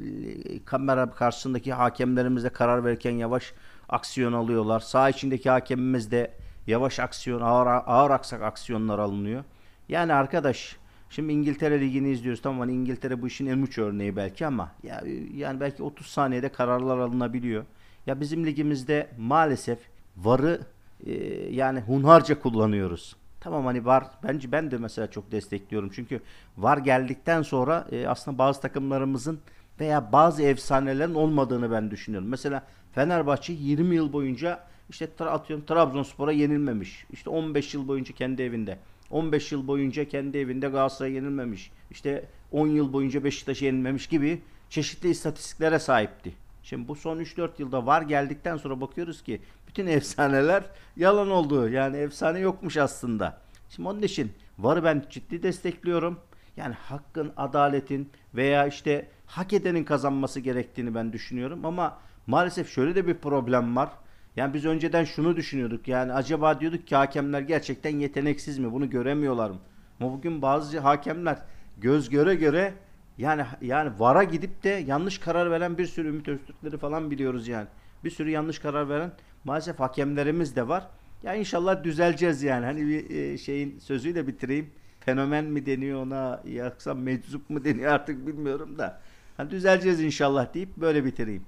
Kamera 0.65 1.11
karşısındaki 1.11 1.73
hakemlerimiz 1.73 2.43
de 2.43 2.49
karar 2.49 2.85
verirken 2.85 3.11
yavaş 3.11 3.53
aksiyon 3.89 4.33
alıyorlar. 4.33 4.79
Sağ 4.79 5.09
içindeki 5.09 5.49
hakemimiz 5.49 6.11
de 6.11 6.31
yavaş 6.67 6.99
aksiyon, 6.99 7.41
ağır, 7.41 7.67
ağır 7.85 8.11
aksak 8.11 8.41
aksiyonlar 8.41 8.99
alınıyor. 8.99 9.43
Yani 9.89 10.13
arkadaş 10.13 10.75
şimdi 11.09 11.33
İngiltere 11.33 11.81
Ligi'ni 11.81 12.09
izliyoruz. 12.09 12.41
Tamam 12.41 12.59
hani 12.59 12.73
İngiltere 12.73 13.21
bu 13.21 13.27
işin 13.27 13.45
en 13.45 13.61
uç 13.61 13.77
örneği 13.77 14.15
belki 14.15 14.45
ama 14.45 14.71
ya, 14.83 15.03
yani 15.35 15.59
belki 15.59 15.83
30 15.83 16.07
saniyede 16.07 16.49
kararlar 16.49 16.97
alınabiliyor. 16.97 17.65
Ya 18.07 18.19
bizim 18.19 18.45
ligimizde 18.45 19.09
maalesef 19.17 19.79
VAR'ı 20.17 20.61
e, 21.05 21.13
yani 21.51 21.79
hunharca 21.79 22.39
kullanıyoruz. 22.39 23.15
Tamam 23.45 23.65
hani 23.65 23.85
var 23.85 24.03
bence 24.23 24.51
ben 24.51 24.71
de 24.71 24.77
mesela 24.77 25.11
çok 25.11 25.31
destekliyorum. 25.31 25.89
Çünkü 25.95 26.21
var 26.57 26.77
geldikten 26.77 27.41
sonra 27.41 27.87
e, 27.91 28.07
aslında 28.07 28.37
bazı 28.37 28.61
takımlarımızın 28.61 29.39
veya 29.79 30.11
bazı 30.11 30.43
efsanelerin 30.43 31.13
olmadığını 31.13 31.71
ben 31.71 31.91
düşünüyorum. 31.91 32.27
Mesela 32.27 32.63
Fenerbahçe 32.95 33.53
20 33.53 33.95
yıl 33.95 34.13
boyunca 34.13 34.59
işte 34.89 35.09
atıyorum 35.19 35.65
Trabzonspor'a 35.65 36.31
yenilmemiş. 36.31 37.05
İşte 37.11 37.29
15 37.29 37.73
yıl 37.73 37.87
boyunca 37.87 38.15
kendi 38.15 38.41
evinde. 38.41 38.77
15 39.11 39.51
yıl 39.51 39.67
boyunca 39.67 40.05
kendi 40.05 40.37
evinde 40.37 40.67
Galatasaray'a 40.67 41.15
yenilmemiş. 41.15 41.71
İşte 41.91 42.25
10 42.51 42.67
yıl 42.67 42.93
boyunca 42.93 43.23
Beşiktaş'a 43.23 43.65
yenilmemiş 43.65 44.07
gibi 44.07 44.41
çeşitli 44.69 45.09
istatistiklere 45.09 45.79
sahipti. 45.79 46.33
Şimdi 46.63 46.87
bu 46.87 46.95
son 46.95 47.19
3-4 47.19 47.49
yılda 47.57 47.85
var 47.85 48.01
geldikten 48.01 48.57
sonra 48.57 48.81
bakıyoruz 48.81 49.23
ki 49.23 49.41
bütün 49.75 49.87
efsaneler 49.87 50.63
yalan 50.97 51.29
oldu. 51.29 51.69
Yani 51.69 51.97
efsane 51.97 52.39
yokmuş 52.39 52.77
aslında. 52.77 53.37
Şimdi 53.69 53.89
onun 53.89 54.01
için 54.01 54.31
varı 54.59 54.83
ben 54.83 55.03
ciddi 55.09 55.43
destekliyorum. 55.43 56.19
Yani 56.57 56.73
hakkın, 56.73 57.33
adaletin 57.37 58.09
veya 58.35 58.67
işte 58.67 59.07
hak 59.25 59.53
edenin 59.53 59.83
kazanması 59.83 60.39
gerektiğini 60.39 60.95
ben 60.95 61.13
düşünüyorum. 61.13 61.65
Ama 61.65 61.97
maalesef 62.27 62.69
şöyle 62.69 62.95
de 62.95 63.07
bir 63.07 63.13
problem 63.13 63.75
var. 63.75 63.89
Yani 64.35 64.53
biz 64.53 64.65
önceden 64.65 65.03
şunu 65.03 65.35
düşünüyorduk. 65.35 65.87
Yani 65.87 66.13
acaba 66.13 66.59
diyorduk 66.59 66.87
ki 66.87 66.95
hakemler 66.95 67.41
gerçekten 67.41 67.99
yeteneksiz 67.99 68.59
mi? 68.59 68.71
Bunu 68.71 68.89
göremiyorlar 68.89 69.49
mı? 69.49 69.59
Ama 69.99 70.13
bugün 70.13 70.41
bazı 70.41 70.79
hakemler 70.79 71.37
göz 71.77 72.09
göre 72.09 72.35
göre 72.35 72.73
yani 73.17 73.45
yani 73.61 73.91
VAR'a 73.99 74.23
gidip 74.23 74.63
de 74.63 74.69
yanlış 74.69 75.17
karar 75.17 75.51
veren 75.51 75.77
bir 75.77 75.85
sürü 75.85 76.07
Ümit 76.07 76.27
Öztürkleri 76.27 76.77
falan 76.77 77.11
biliyoruz 77.11 77.47
yani. 77.47 77.67
Bir 78.03 78.09
sürü 78.09 78.29
yanlış 78.29 78.59
karar 78.59 78.89
veren 78.89 79.11
maalesef 79.45 79.79
hakemlerimiz 79.79 80.55
de 80.55 80.67
var. 80.67 80.87
Ya 81.23 81.35
inşallah 81.35 81.83
düzeleceğiz 81.83 82.43
yani. 82.43 82.65
Hani 82.65 82.87
bir 82.87 83.09
e, 83.09 83.37
şeyin 83.37 83.79
sözüyle 83.79 84.27
bitireyim. 84.27 84.69
Fenomen 84.99 85.45
mi 85.45 85.65
deniyor 85.65 86.01
ona 86.01 86.41
yoksa 86.45 86.93
meczup 86.93 87.49
mu 87.49 87.63
deniyor 87.63 87.91
artık 87.91 88.27
bilmiyorum 88.27 88.77
da. 88.77 89.01
Hani 89.37 89.49
düzeleceğiz 89.49 90.01
inşallah 90.01 90.53
deyip 90.53 90.77
böyle 90.77 91.05
bitireyim. 91.05 91.43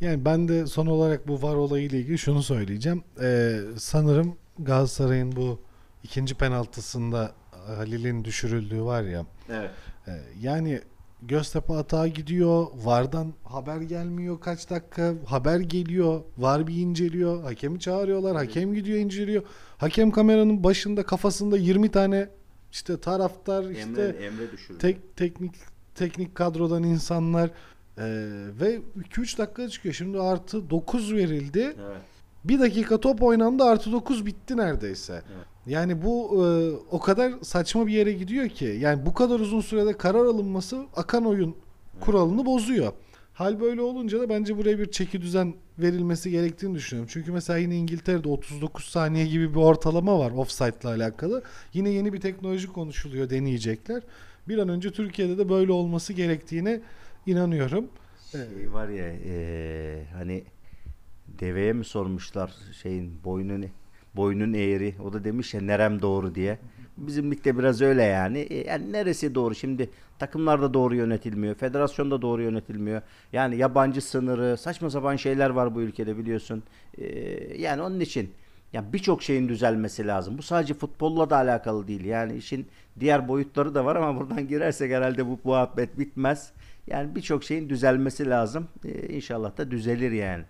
Yani 0.00 0.24
ben 0.24 0.48
de 0.48 0.66
son 0.66 0.86
olarak 0.86 1.28
bu 1.28 1.42
VAR 1.42 1.54
olayıyla 1.54 1.98
ilgili 1.98 2.18
şunu 2.18 2.42
söyleyeceğim. 2.42 3.02
Ee, 3.20 3.60
sanırım 3.76 4.36
Galatasaray'ın 4.58 5.36
bu 5.36 5.60
ikinci 6.02 6.34
penaltısında 6.34 7.32
Halil'in 7.66 8.24
düşürüldüğü 8.24 8.82
var 8.82 9.02
ya. 9.02 9.26
Evet. 9.50 9.70
e, 10.06 10.12
yani 10.40 10.80
Göztepe 11.28 11.72
atağa 11.72 12.08
gidiyor. 12.08 12.66
VAR'dan 12.74 13.32
haber 13.44 13.80
gelmiyor 13.80 14.40
kaç 14.40 14.70
dakika. 14.70 15.14
Haber 15.26 15.60
geliyor. 15.60 16.20
VAR 16.38 16.66
bir 16.66 16.76
inceliyor. 16.76 17.42
Hakemi 17.42 17.80
çağırıyorlar. 17.80 18.36
Hakem 18.36 18.74
gidiyor 18.74 18.98
inceliyor. 18.98 19.42
Hakem 19.78 20.10
kameranın 20.10 20.64
başında 20.64 21.02
kafasında 21.02 21.56
20 21.56 21.90
tane 21.90 22.28
işte 22.72 23.00
taraftar 23.00 23.70
işte 23.70 23.80
Emre, 23.82 24.02
Emre 24.02 24.52
düşürdü. 24.52 24.78
tek 24.78 25.16
teknik 25.16 25.52
teknik 25.94 26.34
kadrodan 26.34 26.82
insanlar 26.82 27.46
e, 27.98 28.04
ve 28.60 28.80
2-3 29.10 29.38
dakika 29.38 29.68
çıkıyor. 29.68 29.94
Şimdi 29.94 30.20
artı 30.20 30.70
9 30.70 31.14
verildi. 31.14 31.60
Evet. 31.60 32.00
Bir 32.44 32.60
dakika 32.60 33.00
top 33.00 33.22
oynandı 33.22 33.64
artı 33.64 33.92
9 33.92 34.26
bitti 34.26 34.56
neredeyse. 34.56 35.12
Evet. 35.12 35.46
Yani 35.66 36.02
bu 36.02 36.44
e, 36.46 36.46
o 36.90 37.00
kadar 37.00 37.32
saçma 37.42 37.86
bir 37.86 37.92
yere 37.92 38.12
gidiyor 38.12 38.48
ki. 38.48 38.76
Yani 38.80 39.06
bu 39.06 39.14
kadar 39.14 39.40
uzun 39.40 39.60
sürede 39.60 39.92
karar 39.96 40.24
alınması 40.26 40.86
akan 40.96 41.26
oyun 41.26 41.56
kuralını 42.00 42.46
bozuyor. 42.46 42.92
Hal 43.34 43.60
böyle 43.60 43.80
olunca 43.80 44.20
da 44.20 44.28
bence 44.28 44.56
buraya 44.58 44.78
bir 44.78 44.90
çeki 44.90 45.22
düzen 45.22 45.54
verilmesi 45.78 46.30
gerektiğini 46.30 46.74
düşünüyorum. 46.74 47.10
Çünkü 47.12 47.32
mesela 47.32 47.58
yine 47.58 47.76
İngiltere'de 47.76 48.28
39 48.28 48.84
saniye 48.84 49.26
gibi 49.26 49.50
bir 49.50 49.56
ortalama 49.60 50.18
var 50.18 50.30
offside 50.30 50.74
ile 50.82 50.88
alakalı. 50.88 51.42
Yine 51.72 51.90
yeni 51.90 52.12
bir 52.12 52.20
teknoloji 52.20 52.66
konuşuluyor, 52.66 53.30
deneyecekler. 53.30 54.02
Bir 54.48 54.58
an 54.58 54.68
önce 54.68 54.92
Türkiye'de 54.92 55.38
de 55.38 55.48
böyle 55.48 55.72
olması 55.72 56.12
gerektiğine 56.12 56.80
inanıyorum. 57.26 57.88
Şey 58.32 58.72
var 58.72 58.88
ya 58.88 59.12
eee, 59.12 60.04
hani 60.12 60.44
deveye 61.40 61.72
mi 61.72 61.84
sormuşlar 61.84 62.52
şeyin 62.82 63.12
boynunu 63.24 63.64
boynun 64.16 64.52
eğri 64.52 64.94
o 65.04 65.12
da 65.12 65.24
demiş 65.24 65.54
ya 65.54 65.60
nerem 65.60 66.02
doğru 66.02 66.34
diye. 66.34 66.58
Bizim 66.96 67.30
ligde 67.32 67.58
biraz 67.58 67.82
öyle 67.82 68.02
yani. 68.02 68.38
E, 68.38 68.66
yani 68.66 68.92
neresi 68.92 69.34
doğru 69.34 69.54
şimdi 69.54 69.90
takımlar 70.18 70.62
da 70.62 70.74
doğru 70.74 70.94
yönetilmiyor. 70.94 71.54
Federasyon 71.54 72.10
da 72.10 72.22
doğru 72.22 72.42
yönetilmiyor. 72.42 73.02
Yani 73.32 73.56
yabancı 73.56 74.00
sınırı 74.00 74.56
saçma 74.56 74.90
sapan 74.90 75.16
şeyler 75.16 75.50
var 75.50 75.74
bu 75.74 75.80
ülkede 75.80 76.18
biliyorsun. 76.18 76.62
E, 76.98 77.06
yani 77.56 77.82
onun 77.82 78.00
için 78.00 78.30
ya 78.72 78.92
birçok 78.92 79.22
şeyin 79.22 79.48
düzelmesi 79.48 80.06
lazım. 80.06 80.38
Bu 80.38 80.42
sadece 80.42 80.74
futbolla 80.74 81.30
da 81.30 81.36
alakalı 81.36 81.88
değil. 81.88 82.04
Yani 82.04 82.36
işin 82.36 82.66
diğer 83.00 83.28
boyutları 83.28 83.74
da 83.74 83.84
var 83.84 83.96
ama 83.96 84.20
buradan 84.20 84.48
girersek 84.48 84.92
herhalde 84.92 85.26
bu 85.26 85.38
muhabbet 85.44 85.98
bitmez. 85.98 86.52
Yani 86.86 87.14
birçok 87.14 87.44
şeyin 87.44 87.68
düzelmesi 87.68 88.30
lazım. 88.30 88.68
Ee, 88.84 89.08
inşallah 89.08 89.56
da 89.56 89.70
düzelir 89.70 90.12
yani. 90.12 90.44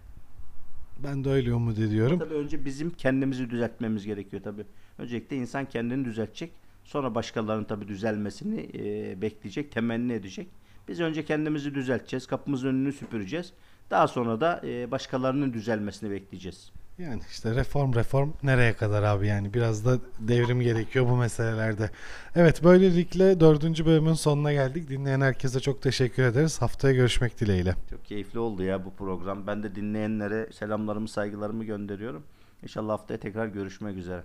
Ben 0.99 1.25
de 1.25 1.31
öyle 1.31 1.55
umut 1.55 1.79
ediyorum. 1.79 2.19
Tabii 2.19 2.35
önce 2.35 2.65
bizim 2.65 2.91
kendimizi 2.91 3.51
düzeltmemiz 3.51 4.07
gerekiyor 4.07 4.43
tabii. 4.43 4.65
Öncelikle 4.99 5.37
insan 5.37 5.65
kendini 5.65 6.05
düzeltecek. 6.05 6.53
Sonra 6.85 7.15
başkalarının 7.15 7.65
tabii 7.65 7.89
düzelmesini 7.89 8.71
e, 8.75 9.23
bekleyecek, 9.23 9.73
temenni 9.73 10.13
edecek. 10.13 10.49
Biz 10.89 11.01
önce 11.01 11.25
kendimizi 11.25 11.75
düzelteceğiz. 11.75 12.27
Kapımızın 12.27 12.69
önünü 12.69 12.93
süpüreceğiz. 12.93 13.53
Daha 13.91 14.09
sonra 14.09 14.41
da 14.41 14.61
e, 14.65 14.91
başkalarının 14.91 15.53
düzelmesini 15.53 16.11
bekleyeceğiz. 16.11 16.73
Yani 16.99 17.21
işte 17.31 17.55
reform 17.55 17.95
reform 17.95 18.31
nereye 18.43 18.73
kadar 18.73 19.03
abi 19.03 19.27
yani 19.27 19.55
biraz 19.55 19.85
da 19.85 19.99
devrim 20.19 20.61
gerekiyor 20.61 21.09
bu 21.09 21.17
meselelerde. 21.17 21.91
Evet 22.37 22.65
böylelikle 22.65 23.41
dördüncü 23.41 23.87
bölümün 23.87 24.13
sonuna 24.13 24.53
geldik. 24.53 24.89
Dinleyen 24.89 25.21
herkese 25.21 25.61
çok 25.61 25.83
teşekkür 25.83 26.23
ederiz. 26.23 26.63
Haftaya 26.63 26.95
görüşmek 26.95 27.41
dileğiyle. 27.41 27.75
Çok 27.91 28.05
keyifli 28.05 28.39
oldu 28.39 28.63
ya 28.63 28.85
bu 28.85 28.91
program. 28.91 29.47
Ben 29.47 29.63
de 29.63 29.75
dinleyenlere 29.75 30.53
selamlarımı, 30.53 31.09
saygılarımı 31.09 31.65
gönderiyorum. 31.65 32.23
İnşallah 32.63 32.93
haftaya 32.93 33.21
tekrar 33.21 33.47
görüşmek 33.47 33.97
üzere. 33.97 34.23